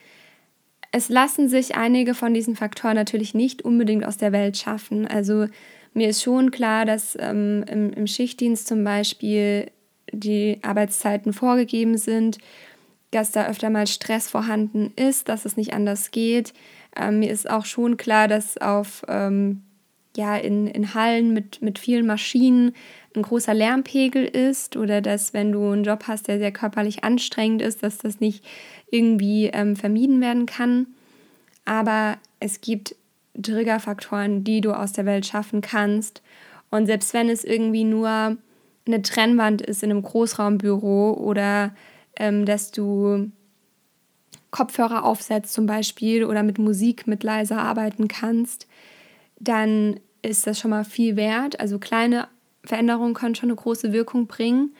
es 0.91 1.09
lassen 1.09 1.47
sich 1.47 1.75
einige 1.75 2.13
von 2.13 2.33
diesen 2.33 2.55
Faktoren 2.55 2.95
natürlich 2.95 3.33
nicht 3.33 3.61
unbedingt 3.63 4.05
aus 4.05 4.17
der 4.17 4.31
Welt 4.31 4.57
schaffen. 4.57 5.07
Also 5.07 5.47
mir 5.93 6.09
ist 6.09 6.21
schon 6.21 6.51
klar, 6.51 6.85
dass 6.85 7.17
ähm, 7.19 7.63
im, 7.67 7.93
im 7.93 8.07
Schichtdienst 8.07 8.67
zum 8.67 8.83
Beispiel 8.83 9.71
die 10.11 10.59
Arbeitszeiten 10.61 11.33
vorgegeben 11.33 11.97
sind, 11.97 12.37
dass 13.11 13.31
da 13.31 13.47
öfter 13.47 13.69
mal 13.69 13.87
Stress 13.87 14.29
vorhanden 14.29 14.91
ist, 14.95 15.29
dass 15.29 15.45
es 15.45 15.57
nicht 15.57 15.73
anders 15.73 16.11
geht. 16.11 16.53
Ähm, 16.95 17.19
mir 17.19 17.31
ist 17.31 17.49
auch 17.49 17.65
schon 17.65 17.97
klar, 17.97 18.27
dass 18.27 18.57
auf 18.57 19.03
ähm, 19.07 19.63
ja, 20.15 20.35
in, 20.35 20.67
in 20.67 20.93
Hallen 20.93 21.33
mit, 21.33 21.61
mit 21.61 21.79
vielen 21.79 22.05
Maschinen 22.05 22.73
ein 23.15 23.21
großer 23.21 23.53
Lärmpegel 23.53 24.25
ist 24.25 24.77
oder 24.77 25.01
dass, 25.01 25.33
wenn 25.33 25.51
du 25.51 25.69
einen 25.69 25.83
Job 25.83 26.05
hast, 26.07 26.27
der 26.27 26.39
sehr 26.39 26.51
körperlich 26.51 27.03
anstrengend 27.03 27.61
ist, 27.61 27.83
dass 27.83 27.97
das 27.97 28.19
nicht 28.19 28.43
irgendwie 28.89 29.47
ähm, 29.47 29.75
vermieden 29.75 30.21
werden 30.21 30.45
kann. 30.45 30.87
Aber 31.65 32.17
es 32.39 32.61
gibt 32.61 32.95
Triggerfaktoren, 33.41 34.43
die 34.43 34.61
du 34.61 34.73
aus 34.73 34.93
der 34.93 35.05
Welt 35.05 35.25
schaffen 35.25 35.61
kannst. 35.61 36.21
Und 36.69 36.85
selbst 36.85 37.13
wenn 37.13 37.29
es 37.29 37.43
irgendwie 37.43 37.83
nur 37.83 38.37
eine 38.85 39.01
Trennwand 39.01 39.61
ist 39.61 39.83
in 39.83 39.91
einem 39.91 40.01
Großraumbüro 40.01 41.13
oder 41.13 41.73
ähm, 42.15 42.45
dass 42.45 42.71
du 42.71 43.31
Kopfhörer 44.51 45.05
aufsetzt 45.05 45.53
zum 45.53 45.65
Beispiel 45.65 46.25
oder 46.25 46.43
mit 46.43 46.59
Musik 46.59 47.07
mit 47.07 47.23
leiser 47.23 47.59
arbeiten 47.59 48.07
kannst, 48.07 48.67
dann 49.39 49.99
ist 50.21 50.45
das 50.45 50.59
schon 50.59 50.71
mal 50.71 50.83
viel 50.83 51.15
wert. 51.15 51.59
Also 51.59 51.79
kleine 51.79 52.27
Veränderungen 52.63 53.13
können 53.13 53.35
schon 53.35 53.49
eine 53.49 53.55
große 53.55 53.93
Wirkung 53.93 54.27
bringen. 54.27 54.75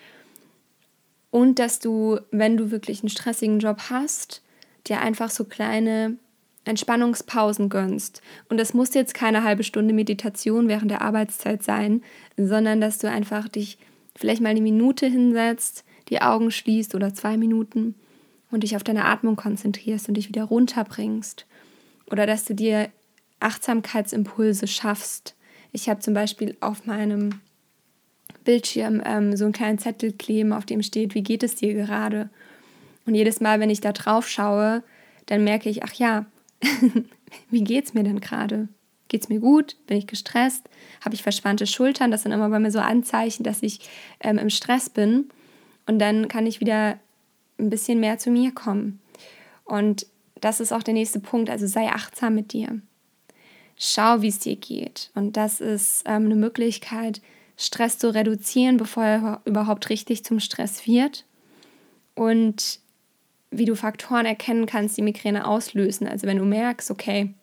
Und 1.31 1.59
dass 1.59 1.79
du, 1.79 2.19
wenn 2.31 2.57
du 2.57 2.71
wirklich 2.71 3.01
einen 3.01 3.09
stressigen 3.09 3.59
Job 3.59 3.83
hast, 3.89 4.43
dir 4.87 4.99
einfach 4.99 5.29
so 5.29 5.45
kleine 5.45 6.17
Entspannungspausen 6.65 7.69
gönnst. 7.69 8.21
Und 8.49 8.59
das 8.59 8.73
muss 8.73 8.93
jetzt 8.93 9.13
keine 9.13 9.43
halbe 9.43 9.63
Stunde 9.63 9.93
Meditation 9.93 10.67
während 10.67 10.91
der 10.91 11.01
Arbeitszeit 11.01 11.63
sein, 11.63 12.03
sondern 12.37 12.81
dass 12.81 12.99
du 12.99 13.09
einfach 13.09 13.47
dich 13.47 13.79
vielleicht 14.15 14.41
mal 14.41 14.49
eine 14.49 14.61
Minute 14.61 15.07
hinsetzt, 15.07 15.83
die 16.09 16.21
Augen 16.21 16.51
schließt 16.51 16.95
oder 16.95 17.13
zwei 17.13 17.37
Minuten 17.37 17.95
und 18.51 18.63
dich 18.63 18.75
auf 18.75 18.83
deine 18.83 19.05
Atmung 19.05 19.35
konzentrierst 19.35 20.07
und 20.07 20.15
dich 20.15 20.27
wieder 20.27 20.43
runterbringst. 20.43 21.45
Oder 22.11 22.25
dass 22.25 22.45
du 22.45 22.53
dir 22.53 22.89
Achtsamkeitsimpulse 23.39 24.67
schaffst. 24.67 25.35
Ich 25.71 25.89
habe 25.89 25.99
zum 25.99 26.13
Beispiel 26.13 26.55
auf 26.59 26.85
meinem 26.85 27.41
Bildschirm 28.43 29.01
ähm, 29.05 29.35
so 29.35 29.45
einen 29.45 29.53
kleinen 29.53 29.79
Zettel 29.79 30.11
kleben, 30.13 30.53
auf 30.53 30.65
dem 30.65 30.83
steht, 30.83 31.15
wie 31.15 31.23
geht 31.23 31.43
es 31.43 31.55
dir 31.55 31.73
gerade? 31.73 32.29
Und 33.05 33.15
jedes 33.15 33.39
Mal, 33.39 33.59
wenn 33.59 33.69
ich 33.69 33.81
da 33.81 33.91
drauf 33.91 34.27
schaue, 34.27 34.83
dann 35.25 35.43
merke 35.43 35.69
ich, 35.69 35.83
ach 35.83 35.93
ja, 35.93 36.25
wie 37.49 37.63
geht 37.63 37.85
es 37.85 37.93
mir 37.93 38.03
denn 38.03 38.19
gerade? 38.19 38.67
Geht 39.11 39.23
es 39.23 39.29
mir 39.29 39.41
gut? 39.41 39.75
Bin 39.87 39.97
ich 39.97 40.07
gestresst? 40.07 40.69
Habe 41.03 41.15
ich 41.15 41.21
verspannte 41.21 41.67
Schultern? 41.67 42.11
Das 42.11 42.23
sind 42.23 42.31
immer 42.31 42.47
bei 42.47 42.59
mir 42.59 42.71
so 42.71 42.79
Anzeichen, 42.79 43.43
dass 43.43 43.61
ich 43.61 43.81
ähm, 44.21 44.37
im 44.37 44.49
Stress 44.49 44.89
bin. 44.89 45.27
Und 45.85 45.99
dann 45.99 46.29
kann 46.29 46.47
ich 46.47 46.61
wieder 46.61 46.97
ein 47.59 47.69
bisschen 47.69 47.99
mehr 47.99 48.19
zu 48.19 48.29
mir 48.29 48.53
kommen. 48.53 49.01
Und 49.65 50.07
das 50.39 50.61
ist 50.61 50.71
auch 50.71 50.81
der 50.81 50.93
nächste 50.93 51.19
Punkt. 51.19 51.49
Also 51.49 51.67
sei 51.67 51.89
achtsam 51.89 52.35
mit 52.35 52.53
dir. 52.53 52.79
Schau, 53.77 54.21
wie 54.21 54.29
es 54.29 54.39
dir 54.39 54.55
geht. 54.55 55.11
Und 55.13 55.35
das 55.35 55.59
ist 55.59 56.03
ähm, 56.05 56.27
eine 56.27 56.37
Möglichkeit, 56.37 57.21
Stress 57.57 57.97
zu 57.97 58.13
reduzieren, 58.13 58.77
bevor 58.77 59.03
er 59.03 59.41
überhaupt 59.43 59.89
richtig 59.89 60.23
zum 60.23 60.39
Stress 60.39 60.87
wird. 60.87 61.25
Und 62.15 62.79
wie 63.49 63.65
du 63.65 63.75
Faktoren 63.75 64.25
erkennen 64.25 64.67
kannst, 64.67 64.95
die 64.95 65.01
Migräne 65.01 65.45
auslösen. 65.45 66.07
Also 66.07 66.27
wenn 66.27 66.37
du 66.37 66.45
merkst, 66.45 66.89
okay, 66.91 67.33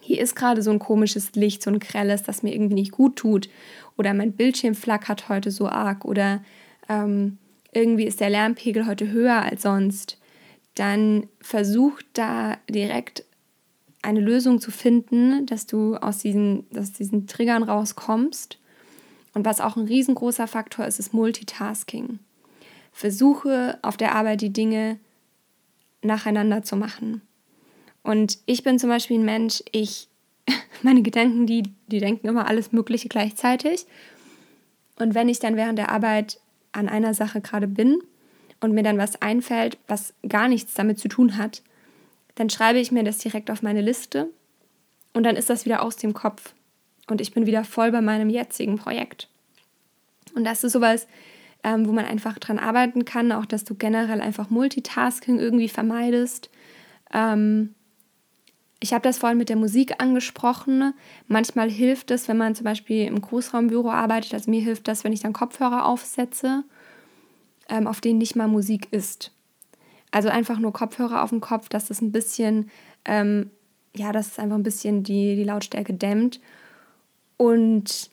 hier 0.00 0.20
ist 0.20 0.36
gerade 0.36 0.62
so 0.62 0.70
ein 0.70 0.78
komisches 0.78 1.32
Licht, 1.34 1.62
so 1.62 1.70
ein 1.70 1.78
grelles, 1.78 2.22
das 2.22 2.42
mir 2.42 2.52
irgendwie 2.52 2.74
nicht 2.74 2.92
gut 2.92 3.16
tut, 3.16 3.48
oder 3.96 4.14
mein 4.14 4.32
Bildschirm 4.32 4.74
flackert 4.74 5.28
heute 5.28 5.50
so 5.50 5.68
arg, 5.68 6.04
oder 6.04 6.42
ähm, 6.88 7.38
irgendwie 7.72 8.04
ist 8.04 8.20
der 8.20 8.30
Lärmpegel 8.30 8.86
heute 8.86 9.10
höher 9.10 9.42
als 9.42 9.62
sonst, 9.62 10.18
dann 10.74 11.26
versuch 11.40 12.00
da 12.12 12.56
direkt 12.68 13.24
eine 14.02 14.20
Lösung 14.20 14.60
zu 14.60 14.70
finden, 14.70 15.46
dass 15.46 15.66
du 15.66 15.96
aus 15.96 16.18
diesen, 16.18 16.66
aus 16.76 16.92
diesen 16.92 17.26
Triggern 17.26 17.62
rauskommst. 17.62 18.58
Und 19.34 19.44
was 19.44 19.60
auch 19.60 19.76
ein 19.76 19.86
riesengroßer 19.86 20.46
Faktor 20.46 20.86
ist, 20.86 20.98
ist 20.98 21.12
Multitasking. 21.12 22.20
Versuche 22.92 23.78
auf 23.82 23.96
der 23.96 24.14
Arbeit 24.14 24.40
die 24.40 24.52
Dinge 24.52 24.98
nacheinander 26.02 26.62
zu 26.62 26.76
machen. 26.76 27.22
Und 28.08 28.38
ich 28.46 28.62
bin 28.62 28.78
zum 28.78 28.88
Beispiel 28.88 29.18
ein 29.18 29.26
Mensch, 29.26 29.62
ich, 29.70 30.08
meine 30.82 31.02
Gedanken, 31.02 31.46
die, 31.46 31.64
die 31.88 32.00
denken 32.00 32.26
immer 32.26 32.48
alles 32.48 32.72
Mögliche 32.72 33.06
gleichzeitig. 33.06 33.84
Und 34.96 35.14
wenn 35.14 35.28
ich 35.28 35.40
dann 35.40 35.56
während 35.56 35.78
der 35.78 35.90
Arbeit 35.90 36.40
an 36.72 36.88
einer 36.88 37.12
Sache 37.12 37.42
gerade 37.42 37.66
bin 37.66 37.98
und 38.60 38.72
mir 38.72 38.82
dann 38.82 38.96
was 38.96 39.20
einfällt, 39.20 39.76
was 39.88 40.14
gar 40.26 40.48
nichts 40.48 40.72
damit 40.72 40.98
zu 40.98 41.08
tun 41.08 41.36
hat, 41.36 41.60
dann 42.36 42.48
schreibe 42.48 42.78
ich 42.78 42.90
mir 42.90 43.04
das 43.04 43.18
direkt 43.18 43.50
auf 43.50 43.60
meine 43.60 43.82
Liste 43.82 44.30
und 45.12 45.24
dann 45.24 45.36
ist 45.36 45.50
das 45.50 45.66
wieder 45.66 45.82
aus 45.82 45.96
dem 45.96 46.14
Kopf 46.14 46.54
und 47.08 47.20
ich 47.20 47.32
bin 47.32 47.44
wieder 47.44 47.62
voll 47.62 47.92
bei 47.92 48.00
meinem 48.00 48.30
jetzigen 48.30 48.78
Projekt. 48.78 49.28
Und 50.34 50.44
das 50.44 50.64
ist 50.64 50.72
sowas, 50.72 51.06
ähm, 51.62 51.86
wo 51.86 51.92
man 51.92 52.06
einfach 52.06 52.38
dran 52.38 52.58
arbeiten 52.58 53.04
kann, 53.04 53.32
auch 53.32 53.44
dass 53.44 53.64
du 53.64 53.74
generell 53.74 54.22
einfach 54.22 54.48
Multitasking 54.48 55.38
irgendwie 55.38 55.68
vermeidest. 55.68 56.48
Ähm, 57.12 57.74
ich 58.80 58.92
habe 58.92 59.02
das 59.02 59.18
vorhin 59.18 59.38
mit 59.38 59.48
der 59.48 59.56
Musik 59.56 60.00
angesprochen. 60.00 60.94
Manchmal 61.26 61.70
hilft 61.70 62.10
es, 62.10 62.28
wenn 62.28 62.36
man 62.36 62.54
zum 62.54 62.64
Beispiel 62.64 63.06
im 63.06 63.20
Großraumbüro 63.20 63.90
arbeitet. 63.90 64.34
Also 64.34 64.50
mir 64.50 64.60
hilft 64.60 64.86
das, 64.86 65.02
wenn 65.02 65.12
ich 65.12 65.20
dann 65.20 65.32
Kopfhörer 65.32 65.84
aufsetze, 65.86 66.62
ähm, 67.68 67.86
auf 67.86 68.00
denen 68.00 68.18
nicht 68.18 68.36
mal 68.36 68.46
Musik 68.46 68.88
ist. 68.92 69.32
Also 70.12 70.28
einfach 70.28 70.58
nur 70.58 70.72
Kopfhörer 70.72 71.22
auf 71.22 71.30
dem 71.30 71.40
Kopf, 71.40 71.68
dass 71.68 71.90
es 71.90 72.00
ein 72.00 72.12
bisschen, 72.12 72.70
ähm, 73.04 73.50
ja, 73.96 74.12
dass 74.12 74.28
es 74.28 74.38
einfach 74.38 74.56
ein 74.56 74.62
bisschen 74.62 75.02
die, 75.02 75.34
die 75.34 75.44
Lautstärke 75.44 75.92
dämmt. 75.92 76.40
Und 77.36 78.10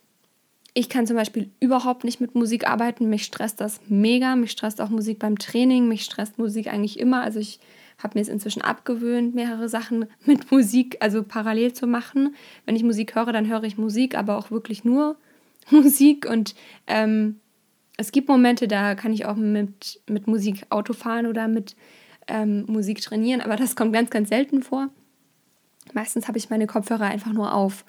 ich 0.73 0.89
kann 0.89 1.05
zum 1.05 1.15
Beispiel 1.15 1.51
überhaupt 1.59 2.03
nicht 2.03 2.19
mit 2.19 2.33
Musik 2.33 2.67
arbeiten. 2.67 3.07
Mich 3.07 3.23
stresst 3.23 3.61
das 3.61 3.79
mega. 3.87 4.35
Mich 4.35 4.51
stresst 4.51 4.81
auch 4.81 4.89
Musik 4.89 5.19
beim 5.19 5.37
Training. 5.37 5.87
Mich 5.87 6.03
stresst 6.03 6.39
Musik 6.39 6.67
eigentlich 6.67 6.99
immer. 6.99 7.21
Also 7.21 7.39
ich 7.39 7.59
habe 7.97 8.17
mir 8.17 8.21
es 8.21 8.27
inzwischen 8.27 8.61
abgewöhnt, 8.61 9.35
mehrere 9.35 9.69
Sachen 9.69 10.05
mit 10.25 10.51
Musik, 10.51 10.97
also 10.99 11.23
parallel 11.23 11.73
zu 11.73 11.87
machen. 11.87 12.35
Wenn 12.65 12.75
ich 12.75 12.83
Musik 12.83 13.15
höre, 13.15 13.31
dann 13.31 13.47
höre 13.47 13.63
ich 13.63 13.77
Musik, 13.77 14.17
aber 14.17 14.37
auch 14.37 14.51
wirklich 14.51 14.83
nur 14.83 15.17
Musik. 15.69 16.29
Und 16.29 16.55
ähm, 16.87 17.39
es 17.97 18.11
gibt 18.11 18.27
Momente, 18.27 18.67
da 18.67 18.95
kann 18.95 19.13
ich 19.13 19.25
auch 19.25 19.35
mit, 19.35 20.01
mit 20.07 20.27
Musik 20.27 20.65
Auto 20.69 20.93
fahren 20.93 21.25
oder 21.25 21.47
mit 21.47 21.75
ähm, 22.27 22.65
Musik 22.67 23.01
trainieren, 23.01 23.41
aber 23.41 23.55
das 23.55 23.75
kommt 23.75 23.93
ganz, 23.93 24.09
ganz 24.09 24.29
selten 24.29 24.63
vor. 24.63 24.89
Meistens 25.93 26.27
habe 26.27 26.37
ich 26.37 26.49
meine 26.49 26.67
Kopfhörer 26.67 27.05
einfach 27.05 27.31
nur 27.31 27.53
auf. 27.53 27.85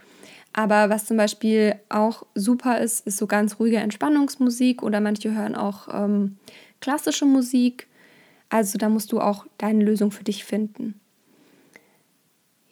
Aber 0.52 0.88
was 0.88 1.06
zum 1.06 1.16
Beispiel 1.16 1.76
auch 1.88 2.24
super 2.34 2.80
ist, 2.80 3.06
ist 3.06 3.18
so 3.18 3.26
ganz 3.26 3.58
ruhige 3.58 3.78
Entspannungsmusik 3.78 4.82
oder 4.82 5.00
manche 5.00 5.34
hören 5.34 5.54
auch 5.54 5.88
ähm, 5.92 6.36
klassische 6.80 7.26
Musik. 7.26 7.88
Also 8.48 8.78
da 8.78 8.88
musst 8.88 9.12
du 9.12 9.20
auch 9.20 9.46
deine 9.58 9.84
Lösung 9.84 10.10
für 10.10 10.24
dich 10.24 10.44
finden. 10.44 11.00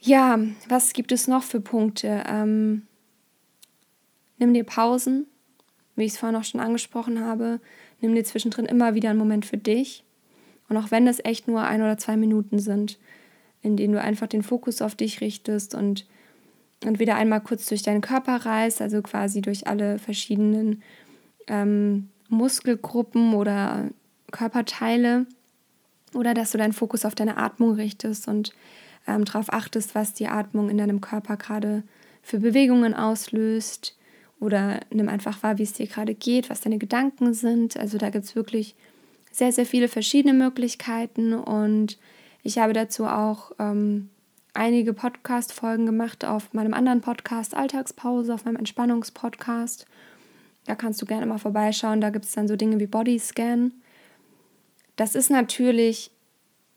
Ja, 0.00 0.38
was 0.68 0.92
gibt 0.92 1.12
es 1.12 1.28
noch 1.28 1.42
für 1.42 1.60
Punkte? 1.60 2.24
Ähm, 2.28 2.82
nimm 4.38 4.52
dir 4.52 4.64
Pausen, 4.64 5.26
wie 5.96 6.04
ich 6.04 6.12
es 6.12 6.18
vorhin 6.18 6.36
auch 6.36 6.44
schon 6.44 6.60
angesprochen 6.60 7.20
habe, 7.20 7.60
nimm 8.00 8.14
dir 8.14 8.24
zwischendrin 8.24 8.66
immer 8.66 8.94
wieder 8.94 9.10
einen 9.10 9.18
Moment 9.18 9.46
für 9.46 9.56
dich. 9.56 10.04
Und 10.68 10.76
auch 10.76 10.90
wenn 10.90 11.06
das 11.06 11.24
echt 11.24 11.48
nur 11.48 11.62
ein 11.62 11.82
oder 11.82 11.98
zwei 11.98 12.16
Minuten 12.16 12.58
sind, 12.58 12.98
in 13.62 13.76
denen 13.76 13.94
du 13.94 14.00
einfach 14.00 14.26
den 14.26 14.42
Fokus 14.42 14.82
auf 14.82 14.94
dich 14.94 15.20
richtest 15.20 15.74
und, 15.74 16.06
wieder 16.86 17.14
einmal 17.14 17.40
kurz 17.40 17.64
durch 17.64 17.82
deinen 17.82 18.02
Körper 18.02 18.44
reist, 18.44 18.82
also 18.82 19.00
quasi 19.00 19.40
durch 19.40 19.66
alle 19.66 19.98
verschiedenen 19.98 20.82
ähm, 21.46 22.10
Muskelgruppen 22.28 23.32
oder 23.32 23.88
Körperteile. 24.32 25.24
Oder 26.14 26.34
dass 26.34 26.52
du 26.52 26.58
deinen 26.58 26.72
Fokus 26.72 27.04
auf 27.04 27.14
deine 27.14 27.36
Atmung 27.36 27.74
richtest 27.74 28.28
und 28.28 28.52
ähm, 29.06 29.24
darauf 29.24 29.52
achtest, 29.52 29.94
was 29.94 30.14
die 30.14 30.28
Atmung 30.28 30.70
in 30.70 30.78
deinem 30.78 31.00
Körper 31.00 31.36
gerade 31.36 31.82
für 32.22 32.38
Bewegungen 32.38 32.94
auslöst 32.94 33.96
oder 34.40 34.80
nimm 34.90 35.08
einfach 35.08 35.42
wahr, 35.42 35.58
wie 35.58 35.62
es 35.62 35.72
dir 35.72 35.86
gerade 35.86 36.14
geht, 36.14 36.50
was 36.50 36.60
deine 36.60 36.78
Gedanken 36.78 37.34
sind. 37.34 37.76
Also 37.76 37.98
da 37.98 38.10
gibt 38.10 38.24
es 38.24 38.36
wirklich 38.36 38.74
sehr, 39.30 39.52
sehr 39.52 39.66
viele 39.66 39.88
verschiedene 39.88 40.34
Möglichkeiten 40.34 41.34
und 41.34 41.98
ich 42.42 42.58
habe 42.58 42.72
dazu 42.72 43.06
auch 43.06 43.52
ähm, 43.58 44.10
einige 44.52 44.92
Podcast-Folgen 44.92 45.86
gemacht 45.86 46.24
auf 46.24 46.52
meinem 46.52 46.74
anderen 46.74 47.00
Podcast 47.00 47.56
Alltagspause, 47.56 48.32
auf 48.32 48.44
meinem 48.44 48.56
Entspannungspodcast. 48.56 49.86
Da 50.66 50.74
kannst 50.74 51.02
du 51.02 51.06
gerne 51.06 51.26
mal 51.26 51.38
vorbeischauen. 51.38 52.00
Da 52.00 52.10
gibt 52.10 52.24
es 52.24 52.32
dann 52.32 52.48
so 52.48 52.56
Dinge 52.56 52.78
wie 52.80 52.86
Bodyscan. 52.86 53.72
Das 54.96 55.14
ist 55.14 55.30
natürlich 55.30 56.10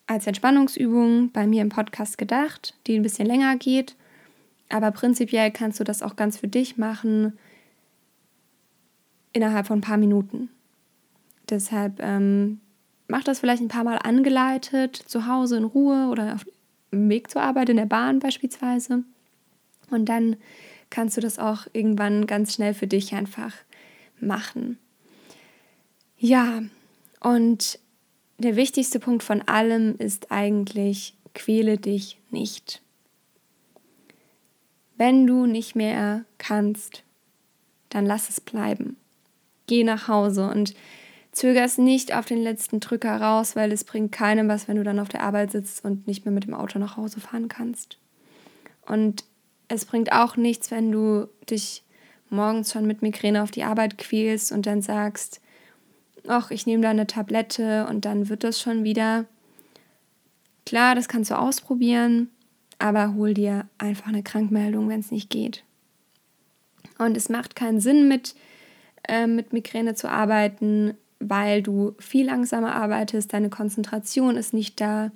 als 0.07 0.25
Entspannungsübung 0.25 1.31
bei 1.31 1.45
mir 1.45 1.61
im 1.61 1.69
Podcast 1.69 2.17
gedacht, 2.17 2.73
die 2.87 2.95
ein 2.95 3.03
bisschen 3.03 3.27
länger 3.27 3.57
geht. 3.57 3.95
Aber 4.69 4.91
prinzipiell 4.91 5.51
kannst 5.51 5.79
du 5.79 5.83
das 5.83 6.01
auch 6.01 6.15
ganz 6.15 6.37
für 6.37 6.47
dich 6.47 6.77
machen, 6.77 7.37
innerhalb 9.33 9.67
von 9.67 9.79
ein 9.79 9.81
paar 9.81 9.97
Minuten. 9.97 10.49
Deshalb 11.49 12.01
ähm, 12.01 12.59
mach 13.07 13.23
das 13.23 13.39
vielleicht 13.39 13.61
ein 13.61 13.69
paar 13.69 13.83
Mal 13.83 13.97
angeleitet, 13.97 14.95
zu 14.95 15.27
Hause 15.27 15.57
in 15.57 15.63
Ruhe 15.63 16.07
oder 16.09 16.35
auf 16.35 16.45
dem 16.91 17.09
Weg 17.09 17.29
zur 17.29 17.41
Arbeit, 17.41 17.69
in 17.69 17.77
der 17.77 17.85
Bahn 17.85 18.19
beispielsweise. 18.19 19.03
Und 19.89 20.09
dann 20.09 20.35
kannst 20.89 21.17
du 21.17 21.21
das 21.21 21.39
auch 21.39 21.67
irgendwann 21.73 22.27
ganz 22.27 22.53
schnell 22.53 22.73
für 22.73 22.87
dich 22.87 23.13
einfach 23.13 23.53
machen. 24.19 24.77
Ja, 26.17 26.63
und 27.19 27.79
der 28.37 28.55
wichtigste 28.55 28.99
Punkt 28.99 29.23
von 29.23 29.41
allem 29.41 29.95
ist 29.97 30.31
eigentlich, 30.31 31.15
quäle 31.33 31.77
dich 31.77 32.19
nicht. 32.29 32.81
Wenn 34.97 35.27
du 35.27 35.45
nicht 35.45 35.75
mehr 35.75 36.25
kannst, 36.37 37.03
dann 37.89 38.05
lass 38.05 38.29
es 38.29 38.41
bleiben 38.41 38.97
geh 39.67 39.83
nach 39.83 40.07
Hause 40.07 40.49
und 40.49 40.73
zöger 41.31 41.67
nicht 41.77 42.15
auf 42.15 42.25
den 42.25 42.41
letzten 42.41 42.79
Drücker 42.79 43.21
raus, 43.21 43.55
weil 43.55 43.71
es 43.71 43.83
bringt 43.83 44.11
keinem 44.11 44.47
was, 44.47 44.67
wenn 44.67 44.77
du 44.77 44.83
dann 44.83 44.99
auf 44.99 45.09
der 45.09 45.21
Arbeit 45.21 45.51
sitzt 45.51 45.85
und 45.85 46.07
nicht 46.07 46.25
mehr 46.25 46.33
mit 46.33 46.45
dem 46.45 46.55
Auto 46.55 46.79
nach 46.79 46.97
Hause 46.97 47.19
fahren 47.19 47.47
kannst. 47.47 47.99
Und 48.87 49.25
es 49.67 49.85
bringt 49.85 50.11
auch 50.13 50.37
nichts, 50.37 50.71
wenn 50.71 50.91
du 50.91 51.27
dich 51.49 51.83
morgens 52.29 52.71
schon 52.71 52.87
mit 52.87 53.01
Migräne 53.01 53.43
auf 53.43 53.51
die 53.51 53.63
Arbeit 53.63 53.97
quälst 53.97 54.51
und 54.51 54.65
dann 54.65 54.81
sagst, 54.81 55.41
ach, 56.27 56.51
ich 56.51 56.65
nehme 56.65 56.83
da 56.83 56.89
eine 56.89 57.07
Tablette 57.07 57.87
und 57.87 58.05
dann 58.05 58.29
wird 58.29 58.43
das 58.43 58.61
schon 58.61 58.83
wieder. 58.83 59.25
Klar, 60.65 60.95
das 60.95 61.07
kannst 61.07 61.31
du 61.31 61.37
ausprobieren, 61.37 62.29
aber 62.79 63.13
hol 63.13 63.33
dir 63.33 63.67
einfach 63.77 64.07
eine 64.07 64.23
Krankmeldung, 64.23 64.89
wenn 64.89 64.99
es 64.99 65.11
nicht 65.11 65.29
geht. 65.29 65.63
Und 66.97 67.15
es 67.15 67.29
macht 67.29 67.55
keinen 67.55 67.79
Sinn 67.79 68.07
mit 68.07 68.35
äh, 69.07 69.27
mit 69.27 69.53
Migräne 69.53 69.95
zu 69.95 70.09
arbeiten, 70.09 70.95
weil 71.19 71.63
du 71.63 71.95
viel 71.99 72.25
langsamer 72.25 72.75
arbeitest, 72.75 73.33
deine 73.33 73.49
Konzentration 73.49 74.35
ist 74.35 74.53
nicht 74.53 74.79
da, 74.79 75.11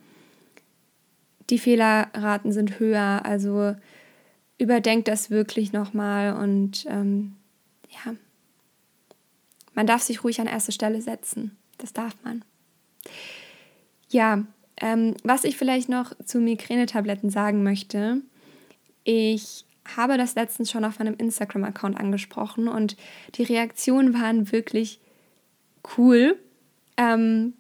die 1.50 1.60
Fehlerraten 1.60 2.52
sind 2.52 2.80
höher. 2.80 3.22
Also 3.26 3.76
überdenk 4.58 5.06
das 5.06 5.30
wirklich 5.30 5.74
nochmal 5.74 6.34
und 6.34 6.86
ähm, 6.90 7.34
ja, 7.90 8.14
man 9.74 9.88
darf 9.88 10.02
sich 10.02 10.24
ruhig 10.24 10.42
an 10.42 10.48
erste 10.48 10.72
Stelle 10.72 11.02
setzen. 11.02 11.58
Das 11.78 11.94
darf 11.94 12.16
man. 12.24 12.44
Ja, 14.10 14.44
ähm, 14.78 15.16
was 15.24 15.44
ich 15.44 15.58
vielleicht 15.58 15.90
noch 15.90 16.14
zu 16.26 16.40
Migränetabletten 16.40 17.30
sagen 17.30 17.64
möchte, 17.64 18.22
ich 19.04 19.66
habe 19.96 20.18
das 20.18 20.36
letztens 20.36 20.70
schon 20.70 20.86
auf 20.86 21.00
meinem 21.00 21.16
Instagram-Account 21.16 22.00
angesprochen 22.00 22.68
und 22.68 22.98
die 23.36 23.44
Reaktionen 23.44 24.14
waren 24.14 24.52
wirklich 24.52 25.00
cool. 25.98 26.38
Ähm, 26.98 27.54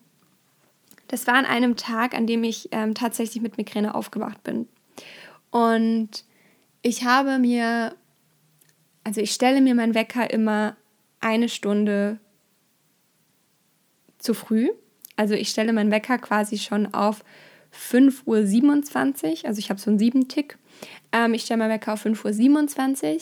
das 1.07 1.27
war 1.27 1.35
an 1.35 1.45
einem 1.45 1.75
Tag, 1.75 2.13
an 2.13 2.27
dem 2.27 2.43
ich 2.43 2.69
ähm, 2.71 2.93
tatsächlich 2.93 3.41
mit 3.41 3.57
Migräne 3.57 3.95
aufgewacht 3.95 4.43
bin. 4.43 4.67
Und 5.49 6.23
ich 6.81 7.03
habe 7.03 7.37
mir, 7.37 7.95
also 9.03 9.19
ich 9.21 9.31
stelle 9.31 9.61
mir 9.61 9.75
meinen 9.75 9.93
Wecker 9.93 10.31
immer 10.31 10.77
eine 11.21 11.49
Stunde 11.49 12.19
zu 14.17 14.33
früh. 14.33 14.69
Also 15.15 15.33
ich 15.33 15.49
stelle 15.49 15.73
meinen 15.73 15.91
Wecker 15.91 16.17
quasi 16.17 16.57
schon 16.57 16.93
auf 16.93 17.23
5.27 17.73 18.25
Uhr. 18.25 19.47
Also 19.47 19.59
ich 19.59 19.69
habe 19.69 19.79
so 19.79 19.89
einen 19.89 19.99
Sieben-Tick. 19.99 20.57
Ähm, 21.11 21.33
ich 21.33 21.43
stelle 21.43 21.59
meinen 21.59 21.71
Wecker 21.71 21.93
auf 21.93 22.05
5.27 22.05 23.15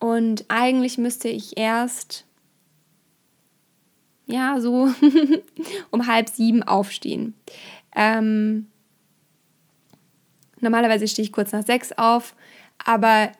Uhr 0.00 0.08
und 0.08 0.44
eigentlich 0.48 0.98
müsste 0.98 1.28
ich 1.28 1.56
erst 1.56 2.26
ja, 4.26 4.60
so 4.60 4.88
um 5.90 6.06
halb 6.06 6.28
sieben 6.28 6.62
aufstehen. 6.62 7.34
Ähm, 7.94 8.68
normalerweise 10.60 11.06
stehe 11.06 11.26
ich 11.26 11.32
kurz 11.32 11.52
nach 11.52 11.66
sechs 11.66 11.92
auf, 11.92 12.34
aber 12.84 13.32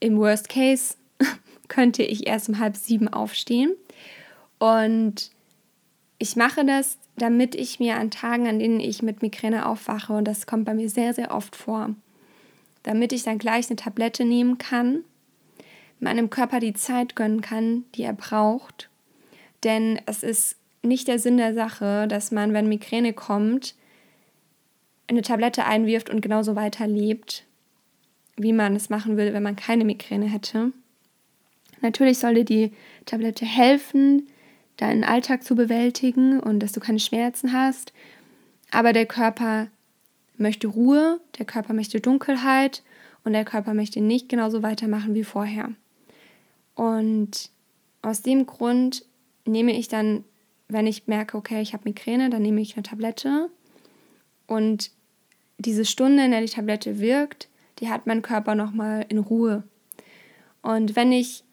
im 0.00 0.18
Worst 0.18 0.48
Case 0.48 0.96
könnte 1.72 2.02
ich 2.02 2.26
erst 2.26 2.50
um 2.50 2.58
halb 2.58 2.76
sieben 2.76 3.08
aufstehen. 3.08 3.72
Und 4.58 5.30
ich 6.18 6.36
mache 6.36 6.66
das, 6.66 6.98
damit 7.16 7.54
ich 7.54 7.80
mir 7.80 7.96
an 7.96 8.10
Tagen, 8.10 8.46
an 8.46 8.58
denen 8.58 8.78
ich 8.78 9.02
mit 9.02 9.22
Migräne 9.22 9.66
aufwache, 9.66 10.12
und 10.12 10.26
das 10.26 10.46
kommt 10.46 10.66
bei 10.66 10.74
mir 10.74 10.90
sehr, 10.90 11.14
sehr 11.14 11.34
oft 11.34 11.56
vor, 11.56 11.94
damit 12.82 13.14
ich 13.14 13.22
dann 13.22 13.38
gleich 13.38 13.68
eine 13.68 13.76
Tablette 13.76 14.26
nehmen 14.26 14.58
kann, 14.58 15.02
meinem 15.98 16.28
Körper 16.28 16.60
die 16.60 16.74
Zeit 16.74 17.16
gönnen 17.16 17.40
kann, 17.40 17.84
die 17.94 18.02
er 18.02 18.12
braucht. 18.12 18.90
Denn 19.64 19.98
es 20.04 20.22
ist 20.22 20.56
nicht 20.82 21.08
der 21.08 21.18
Sinn 21.18 21.38
der 21.38 21.54
Sache, 21.54 22.06
dass 22.06 22.32
man, 22.32 22.52
wenn 22.52 22.68
Migräne 22.68 23.14
kommt, 23.14 23.76
eine 25.06 25.22
Tablette 25.22 25.64
einwirft 25.64 26.10
und 26.10 26.20
genauso 26.20 26.54
weiterlebt, 26.54 27.46
wie 28.36 28.52
man 28.52 28.76
es 28.76 28.90
machen 28.90 29.16
würde, 29.16 29.32
wenn 29.32 29.42
man 29.42 29.56
keine 29.56 29.86
Migräne 29.86 30.26
hätte. 30.26 30.72
Natürlich 31.82 32.18
soll 32.18 32.34
dir 32.34 32.44
die 32.44 32.72
Tablette 33.04 33.44
helfen, 33.44 34.28
deinen 34.76 35.04
Alltag 35.04 35.44
zu 35.44 35.54
bewältigen 35.54 36.40
und 36.40 36.60
dass 36.60 36.72
du 36.72 36.80
keine 36.80 37.00
Schmerzen 37.00 37.52
hast. 37.52 37.92
Aber 38.70 38.92
der 38.92 39.06
Körper 39.06 39.68
möchte 40.38 40.68
Ruhe, 40.68 41.20
der 41.38 41.44
Körper 41.44 41.74
möchte 41.74 42.00
Dunkelheit 42.00 42.82
und 43.24 43.32
der 43.32 43.44
Körper 43.44 43.74
möchte 43.74 44.00
nicht 44.00 44.28
genauso 44.28 44.62
weitermachen 44.62 45.14
wie 45.14 45.24
vorher. 45.24 45.70
Und 46.74 47.50
aus 48.00 48.22
dem 48.22 48.46
Grund 48.46 49.04
nehme 49.44 49.76
ich 49.76 49.88
dann, 49.88 50.24
wenn 50.68 50.86
ich 50.86 51.06
merke, 51.06 51.36
okay, 51.36 51.60
ich 51.60 51.74
habe 51.74 51.84
Migräne, 51.84 52.30
dann 52.30 52.42
nehme 52.42 52.60
ich 52.60 52.74
eine 52.74 52.82
Tablette 52.82 53.50
und 54.46 54.90
diese 55.58 55.84
Stunde, 55.84 56.24
in 56.24 56.30
der 56.30 56.40
die 56.40 56.46
Tablette 56.46 56.98
wirkt, 56.98 57.48
die 57.78 57.88
hat 57.88 58.06
mein 58.06 58.22
Körper 58.22 58.54
nochmal 58.54 59.04
in 59.08 59.18
Ruhe. 59.18 59.64
Und 60.62 60.96
wenn 60.96 61.12
ich 61.12 61.44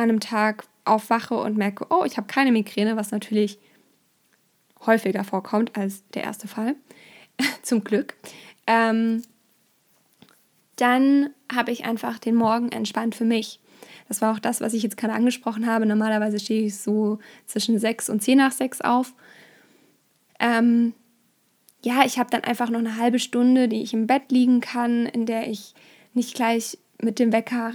an 0.00 0.10
einem 0.10 0.20
Tag 0.20 0.64
aufwache 0.84 1.34
und 1.34 1.56
merke, 1.56 1.86
oh, 1.90 2.04
ich 2.04 2.16
habe 2.16 2.26
keine 2.26 2.52
Migräne, 2.52 2.96
was 2.96 3.10
natürlich 3.10 3.58
häufiger 4.86 5.24
vorkommt 5.24 5.76
als 5.76 6.02
der 6.14 6.24
erste 6.24 6.48
Fall, 6.48 6.74
zum 7.62 7.84
Glück, 7.84 8.14
ähm, 8.66 9.22
dann 10.76 11.30
habe 11.52 11.72
ich 11.72 11.84
einfach 11.84 12.18
den 12.18 12.34
Morgen 12.34 12.72
entspannt 12.72 13.14
für 13.14 13.26
mich. 13.26 13.60
Das 14.08 14.22
war 14.22 14.34
auch 14.34 14.38
das, 14.38 14.60
was 14.60 14.72
ich 14.72 14.82
jetzt 14.82 14.96
gerade 14.96 15.12
angesprochen 15.12 15.66
habe. 15.66 15.84
Normalerweise 15.84 16.40
stehe 16.40 16.66
ich 16.66 16.78
so 16.78 17.18
zwischen 17.46 17.78
sechs 17.78 18.08
und 18.08 18.22
zehn 18.22 18.38
nach 18.38 18.52
sechs 18.52 18.80
auf. 18.80 19.12
Ähm, 20.40 20.94
ja, 21.84 22.04
ich 22.04 22.18
habe 22.18 22.30
dann 22.30 22.44
einfach 22.44 22.70
noch 22.70 22.78
eine 22.78 22.96
halbe 22.96 23.18
Stunde, 23.18 23.68
die 23.68 23.82
ich 23.82 23.92
im 23.92 24.06
Bett 24.06 24.32
liegen 24.32 24.60
kann, 24.60 25.06
in 25.06 25.26
der 25.26 25.48
ich 25.48 25.74
nicht 26.14 26.34
gleich 26.34 26.78
mit 27.00 27.18
dem 27.18 27.32
Wecker 27.32 27.72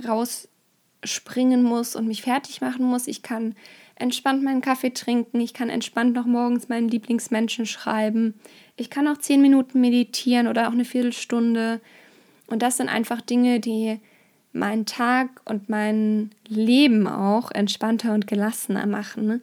rausspringen 1.06 1.64
muss 1.64 1.96
und 1.96 2.08
mich 2.08 2.24
fertig 2.24 2.62
machen 2.62 2.86
muss. 2.86 3.08
Ich 3.08 3.22
kann 3.22 3.56
entspannt 3.96 4.44
meinen 4.44 4.62
Kaffee 4.62 4.90
trinken, 4.90 5.40
ich 5.40 5.54
kann 5.54 5.70
entspannt 5.70 6.14
noch 6.14 6.26
morgens 6.26 6.68
meinen 6.68 6.90
Lieblingsmenschen 6.90 7.66
schreiben, 7.66 8.34
ich 8.76 8.90
kann 8.90 9.08
auch 9.08 9.18
zehn 9.18 9.42
Minuten 9.42 9.80
meditieren 9.80 10.48
oder 10.48 10.68
auch 10.68 10.74
eine 10.74 10.84
Viertelstunde. 10.84 11.80
Und 12.48 12.62
das 12.62 12.78
sind 12.78 12.90
einfach 12.90 13.22
Dinge, 13.22 13.60
die 13.60 14.00
meinen 14.52 14.86
Tag 14.86 15.42
und 15.46 15.70
mein 15.70 16.32
Leben 16.48 17.08
auch 17.08 17.52
entspannter 17.52 18.14
und 18.14 18.28
gelassener 18.28 18.86
machen. 18.86 19.42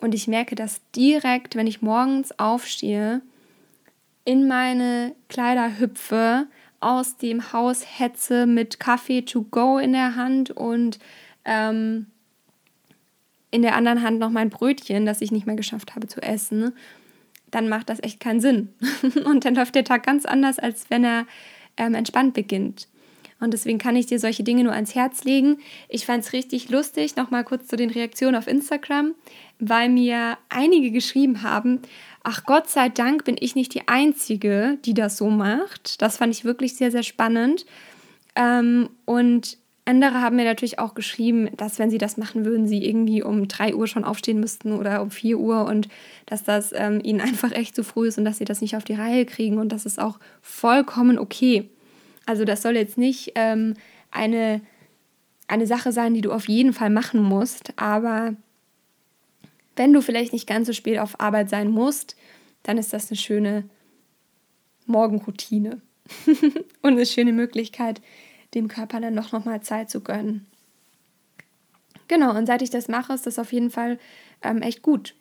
Und 0.00 0.14
ich 0.14 0.28
merke 0.28 0.54
das 0.54 0.80
direkt, 0.96 1.56
wenn 1.56 1.66
ich 1.66 1.82
morgens 1.82 2.38
aufstehe 2.38 3.20
in 4.24 4.48
meine 4.48 5.14
Kleider 5.28 5.78
hüpfe, 5.78 6.46
aus 6.80 7.16
dem 7.16 7.52
Haus 7.52 7.84
hetze 7.98 8.46
mit 8.46 8.80
Kaffee 8.80 9.22
to 9.22 9.42
go 9.50 9.78
in 9.78 9.92
der 9.92 10.16
Hand 10.16 10.50
und 10.50 10.98
ähm, 11.44 12.06
in 13.50 13.62
der 13.62 13.76
anderen 13.76 14.02
Hand 14.02 14.18
noch 14.18 14.30
mein 14.30 14.50
Brötchen, 14.50 15.06
das 15.06 15.20
ich 15.20 15.32
nicht 15.32 15.46
mehr 15.46 15.56
geschafft 15.56 15.94
habe 15.94 16.06
zu 16.06 16.22
essen, 16.22 16.72
dann 17.50 17.68
macht 17.68 17.88
das 17.88 18.02
echt 18.02 18.20
keinen 18.20 18.40
Sinn. 18.40 18.72
und 19.24 19.44
dann 19.44 19.54
läuft 19.54 19.74
der 19.74 19.84
Tag 19.84 20.04
ganz 20.04 20.24
anders, 20.24 20.58
als 20.58 20.88
wenn 20.88 21.04
er 21.04 21.26
ähm, 21.76 21.94
entspannt 21.94 22.34
beginnt. 22.34 22.88
Und 23.40 23.54
deswegen 23.54 23.78
kann 23.78 23.96
ich 23.96 24.06
dir 24.06 24.18
solche 24.18 24.44
Dinge 24.44 24.64
nur 24.64 24.74
ans 24.74 24.94
Herz 24.94 25.24
legen. 25.24 25.58
Ich 25.88 26.04
fand 26.04 26.22
es 26.22 26.34
richtig 26.34 26.68
lustig, 26.68 27.16
nochmal 27.16 27.42
kurz 27.42 27.66
zu 27.66 27.76
den 27.76 27.90
Reaktionen 27.90 28.36
auf 28.36 28.46
Instagram, 28.46 29.14
weil 29.58 29.88
mir 29.88 30.36
einige 30.50 30.90
geschrieben 30.90 31.42
haben, 31.42 31.80
ach 32.22 32.44
Gott 32.44 32.68
sei 32.68 32.88
Dank 32.88 33.24
bin 33.24 33.36
ich 33.38 33.54
nicht 33.54 33.74
die 33.74 33.88
Einzige, 33.88 34.78
die 34.84 34.94
das 34.94 35.16
so 35.16 35.30
macht. 35.30 36.00
Das 36.02 36.16
fand 36.16 36.34
ich 36.34 36.44
wirklich 36.44 36.76
sehr, 36.76 36.90
sehr 36.90 37.02
spannend. 37.02 37.66
Ähm, 38.36 38.90
und 39.04 39.58
andere 39.84 40.20
haben 40.20 40.36
mir 40.36 40.44
natürlich 40.44 40.78
auch 40.78 40.94
geschrieben, 40.94 41.48
dass 41.56 41.78
wenn 41.78 41.90
sie 41.90 41.98
das 41.98 42.16
machen 42.16 42.44
würden, 42.44 42.68
sie 42.68 42.84
irgendwie 42.84 43.22
um 43.22 43.48
3 43.48 43.74
Uhr 43.74 43.86
schon 43.86 44.04
aufstehen 44.04 44.38
müssten 44.38 44.72
oder 44.72 45.02
um 45.02 45.10
4 45.10 45.38
Uhr 45.38 45.64
und 45.64 45.88
dass 46.26 46.44
das 46.44 46.72
ähm, 46.74 47.00
ihnen 47.02 47.20
einfach 47.20 47.52
echt 47.52 47.74
zu 47.74 47.82
früh 47.82 48.08
ist 48.08 48.18
und 48.18 48.24
dass 48.24 48.38
sie 48.38 48.44
das 48.44 48.60
nicht 48.60 48.76
auf 48.76 48.84
die 48.84 48.94
Reihe 48.94 49.24
kriegen 49.26 49.58
und 49.58 49.70
das 49.70 49.86
ist 49.86 50.00
auch 50.00 50.18
vollkommen 50.42 51.18
okay. 51.18 51.68
Also 52.26 52.44
das 52.44 52.62
soll 52.62 52.76
jetzt 52.76 52.98
nicht 52.98 53.32
ähm, 53.34 53.74
eine, 54.10 54.60
eine 55.48 55.66
Sache 55.66 55.90
sein, 55.90 56.14
die 56.14 56.20
du 56.20 56.30
auf 56.30 56.48
jeden 56.48 56.72
Fall 56.72 56.90
machen 56.90 57.22
musst, 57.22 57.72
aber 57.76 58.34
wenn 59.80 59.94
du 59.94 60.02
vielleicht 60.02 60.34
nicht 60.34 60.46
ganz 60.46 60.66
so 60.66 60.74
spät 60.74 60.98
auf 60.98 61.20
Arbeit 61.20 61.48
sein 61.48 61.70
musst, 61.70 62.14
dann 62.64 62.76
ist 62.76 62.92
das 62.92 63.10
eine 63.10 63.16
schöne 63.16 63.64
Morgenroutine 64.84 65.80
und 66.82 66.92
eine 66.92 67.06
schöne 67.06 67.32
Möglichkeit, 67.32 68.02
dem 68.52 68.68
Körper 68.68 69.00
dann 69.00 69.16
doch 69.16 69.32
nochmal 69.32 69.62
Zeit 69.62 69.88
zu 69.88 70.02
gönnen. 70.02 70.44
Genau, 72.08 72.36
und 72.36 72.44
seit 72.44 72.60
ich 72.60 72.68
das 72.68 72.88
mache, 72.88 73.14
ist 73.14 73.26
das 73.26 73.38
auf 73.38 73.54
jeden 73.54 73.70
Fall 73.70 73.98
ähm, 74.42 74.60
echt 74.60 74.82
gut. 74.82 75.14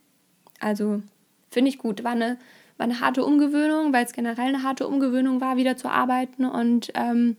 Also 0.59 1.03
finde 1.49 1.69
ich 1.69 1.77
gut. 1.77 2.03
War 2.03 2.11
eine, 2.11 2.37
war 2.75 2.83
eine 2.83 2.99
harte 2.99 3.23
Umgewöhnung, 3.23 3.93
weil 3.93 4.03
es 4.03 4.11
generell 4.11 4.49
eine 4.49 4.63
harte 4.63 4.89
Umgewöhnung 4.89 5.39
war, 5.39 5.55
wieder 5.55 5.77
zu 5.77 5.87
arbeiten 5.87 6.43
und 6.43 6.91
ähm, 6.95 7.37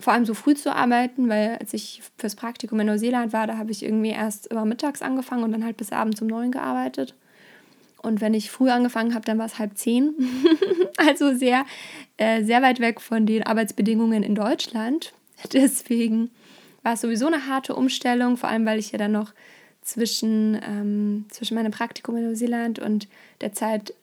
vor 0.00 0.12
allem 0.12 0.24
so 0.24 0.34
früh 0.34 0.54
zu 0.54 0.74
arbeiten, 0.74 1.28
weil 1.28 1.56
als 1.60 1.72
ich 1.74 2.02
fürs 2.18 2.34
Praktikum 2.34 2.80
in 2.80 2.86
Neuseeland 2.86 3.32
war, 3.32 3.46
da 3.46 3.56
habe 3.56 3.70
ich 3.70 3.84
irgendwie 3.84 4.10
erst 4.10 4.46
immer 4.48 4.64
mittags 4.64 5.02
angefangen 5.02 5.44
und 5.44 5.52
dann 5.52 5.64
halt 5.64 5.76
bis 5.76 5.92
abends 5.92 6.20
um 6.20 6.28
neun 6.28 6.50
gearbeitet. 6.50 7.14
Und 8.02 8.20
wenn 8.20 8.32
ich 8.32 8.50
früh 8.50 8.70
angefangen 8.70 9.14
habe, 9.14 9.26
dann 9.26 9.38
war 9.38 9.46
es 9.46 9.58
halb 9.58 9.76
zehn. 9.76 10.14
also 10.96 11.34
sehr, 11.34 11.66
äh, 12.16 12.42
sehr 12.42 12.62
weit 12.62 12.80
weg 12.80 13.00
von 13.00 13.26
den 13.26 13.42
Arbeitsbedingungen 13.42 14.22
in 14.22 14.34
Deutschland. 14.34 15.12
Deswegen 15.52 16.30
war 16.82 16.94
es 16.94 17.02
sowieso 17.02 17.26
eine 17.26 17.46
harte 17.46 17.74
Umstellung, 17.74 18.36
vor 18.36 18.48
allem 18.48 18.64
weil 18.64 18.78
ich 18.78 18.92
ja 18.92 18.98
dann 18.98 19.12
noch 19.12 19.32
zwischen, 19.82 20.58
ähm, 20.66 21.26
zwischen 21.28 21.54
meinem 21.54 21.72
Praktikum 21.72 22.16
in 22.16 22.26
Neuseeland 22.26 22.78
und 22.78 23.08
der 23.40 23.52
Zeit, 23.52 23.94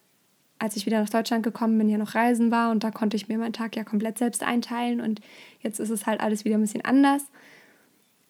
als 0.60 0.76
ich 0.76 0.86
wieder 0.86 1.02
nach 1.02 1.10
Deutschland 1.10 1.44
gekommen 1.44 1.78
bin, 1.78 1.90
ja 1.90 1.98
noch 1.98 2.16
reisen 2.16 2.52
war 2.52 2.72
und 2.72 2.84
da 2.84 2.92
konnte 2.92 3.16
ich 3.16 3.28
mir 3.28 3.38
meinen 3.38 3.54
Tag 3.54 3.76
ja 3.76 3.84
komplett 3.84 4.18
selbst 4.18 4.44
einteilen 4.44 5.02
und 5.02 5.22
jetzt 5.62 5.80
ist 5.80 5.90
es 5.90 6.06
halt 6.06 6.20
alles 6.20 6.46
wieder 6.46 6.58
ein 6.58 6.62
bisschen 6.62 6.86
anders. 6.86 7.24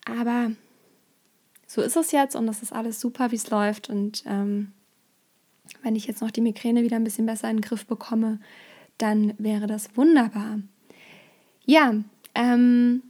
Aber 0.05 0.51
so 1.65 1.81
ist 1.81 1.97
es 1.97 2.11
jetzt 2.11 2.35
und 2.35 2.47
das 2.47 2.61
ist 2.61 2.73
alles 2.73 2.99
super, 2.99 3.31
wie 3.31 3.35
es 3.35 3.49
läuft 3.49 3.89
und 3.89 4.23
ähm, 4.25 4.71
wenn 5.83 5.95
ich 5.95 6.07
jetzt 6.07 6.21
noch 6.21 6.31
die 6.31 6.41
Migräne 6.41 6.83
wieder 6.83 6.95
ein 6.95 7.03
bisschen 7.03 7.25
besser 7.25 7.49
in 7.49 7.57
den 7.57 7.61
Griff 7.61 7.85
bekomme, 7.85 8.39
dann 8.97 9.33
wäre 9.37 9.67
das 9.67 9.95
wunderbar. 9.95 10.59
Ja, 11.65 11.93
ähm, 12.35 13.03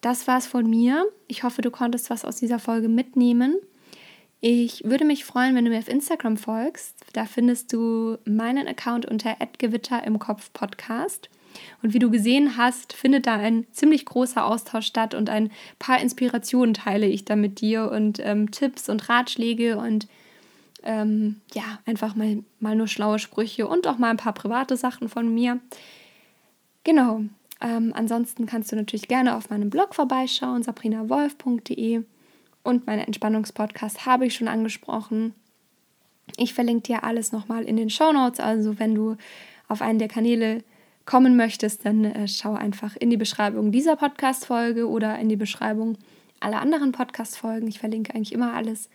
das 0.00 0.26
war's 0.26 0.46
von 0.46 0.68
mir. 0.68 1.06
Ich 1.28 1.42
hoffe, 1.42 1.62
du 1.62 1.70
konntest 1.70 2.10
was 2.10 2.24
aus 2.24 2.36
dieser 2.36 2.58
Folge 2.58 2.88
mitnehmen. 2.88 3.56
Ich 4.48 4.84
würde 4.84 5.04
mich 5.04 5.24
freuen, 5.24 5.56
wenn 5.56 5.64
du 5.64 5.72
mir 5.72 5.78
auf 5.80 5.88
Instagram 5.88 6.36
folgst. 6.36 6.94
Da 7.14 7.24
findest 7.24 7.72
du 7.72 8.16
meinen 8.24 8.68
Account 8.68 9.04
unter 9.04 9.36
@gewitter 9.58 10.04
im 10.04 10.20
Kopf 10.20 10.52
Podcast. 10.52 11.28
Und 11.82 11.94
wie 11.94 11.98
du 11.98 12.12
gesehen 12.12 12.56
hast, 12.56 12.92
findet 12.92 13.26
da 13.26 13.34
ein 13.34 13.66
ziemlich 13.72 14.04
großer 14.04 14.44
Austausch 14.44 14.86
statt 14.86 15.14
und 15.14 15.30
ein 15.30 15.50
paar 15.80 16.00
Inspirationen 16.00 16.74
teile 16.74 17.08
ich 17.08 17.24
da 17.24 17.34
mit 17.34 17.60
dir 17.60 17.90
und 17.90 18.20
ähm, 18.20 18.52
Tipps 18.52 18.88
und 18.88 19.08
Ratschläge 19.08 19.78
und 19.78 20.06
ähm, 20.84 21.40
ja, 21.52 21.80
einfach 21.84 22.14
mal, 22.14 22.44
mal 22.60 22.76
nur 22.76 22.86
schlaue 22.86 23.18
Sprüche 23.18 23.66
und 23.66 23.88
auch 23.88 23.98
mal 23.98 24.10
ein 24.10 24.16
paar 24.16 24.34
private 24.34 24.76
Sachen 24.76 25.08
von 25.08 25.34
mir. 25.34 25.58
Genau. 26.84 27.22
Ähm, 27.60 27.92
ansonsten 27.96 28.46
kannst 28.46 28.70
du 28.70 28.76
natürlich 28.76 29.08
gerne 29.08 29.34
auf 29.34 29.50
meinem 29.50 29.70
Blog 29.70 29.96
vorbeischauen, 29.96 30.62
sabrinawolf.de. 30.62 32.04
Und 32.66 32.84
meinen 32.88 33.06
Entspannungspodcast 33.06 34.06
habe 34.06 34.26
ich 34.26 34.34
schon 34.34 34.48
angesprochen. 34.48 35.34
Ich 36.36 36.52
verlinke 36.52 36.82
dir 36.82 37.04
alles 37.04 37.30
nochmal 37.30 37.62
in 37.62 37.76
den 37.76 37.90
Show 37.90 38.12
Notes. 38.12 38.40
Also, 38.40 38.80
wenn 38.80 38.92
du 38.92 39.16
auf 39.68 39.82
einen 39.82 40.00
der 40.00 40.08
Kanäle 40.08 40.64
kommen 41.04 41.36
möchtest, 41.36 41.84
dann 41.84 42.04
äh, 42.04 42.26
schau 42.26 42.54
einfach 42.54 42.96
in 42.96 43.08
die 43.08 43.16
Beschreibung 43.16 43.70
dieser 43.70 43.94
Podcast-Folge 43.94 44.88
oder 44.88 45.16
in 45.20 45.28
die 45.28 45.36
Beschreibung 45.36 45.96
aller 46.40 46.60
anderen 46.60 46.90
Podcast-Folgen. 46.90 47.68
Ich 47.68 47.78
verlinke 47.78 48.12
eigentlich 48.12 48.32
immer 48.32 48.54
alles. 48.54 48.90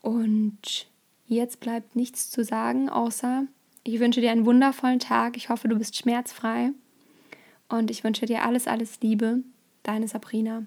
Und 0.00 0.88
jetzt 1.28 1.60
bleibt 1.60 1.94
nichts 1.94 2.28
zu 2.28 2.42
sagen, 2.42 2.88
außer 2.88 3.44
ich 3.84 4.00
wünsche 4.00 4.20
dir 4.20 4.32
einen 4.32 4.46
wundervollen 4.46 4.98
Tag. 4.98 5.36
Ich 5.36 5.48
hoffe, 5.48 5.68
du 5.68 5.78
bist 5.78 5.96
schmerzfrei. 5.96 6.72
Und 7.68 7.92
ich 7.92 8.02
wünsche 8.02 8.26
dir 8.26 8.44
alles, 8.44 8.66
alles 8.66 9.00
Liebe. 9.00 9.44
Deine 9.84 10.08
Sabrina. 10.08 10.66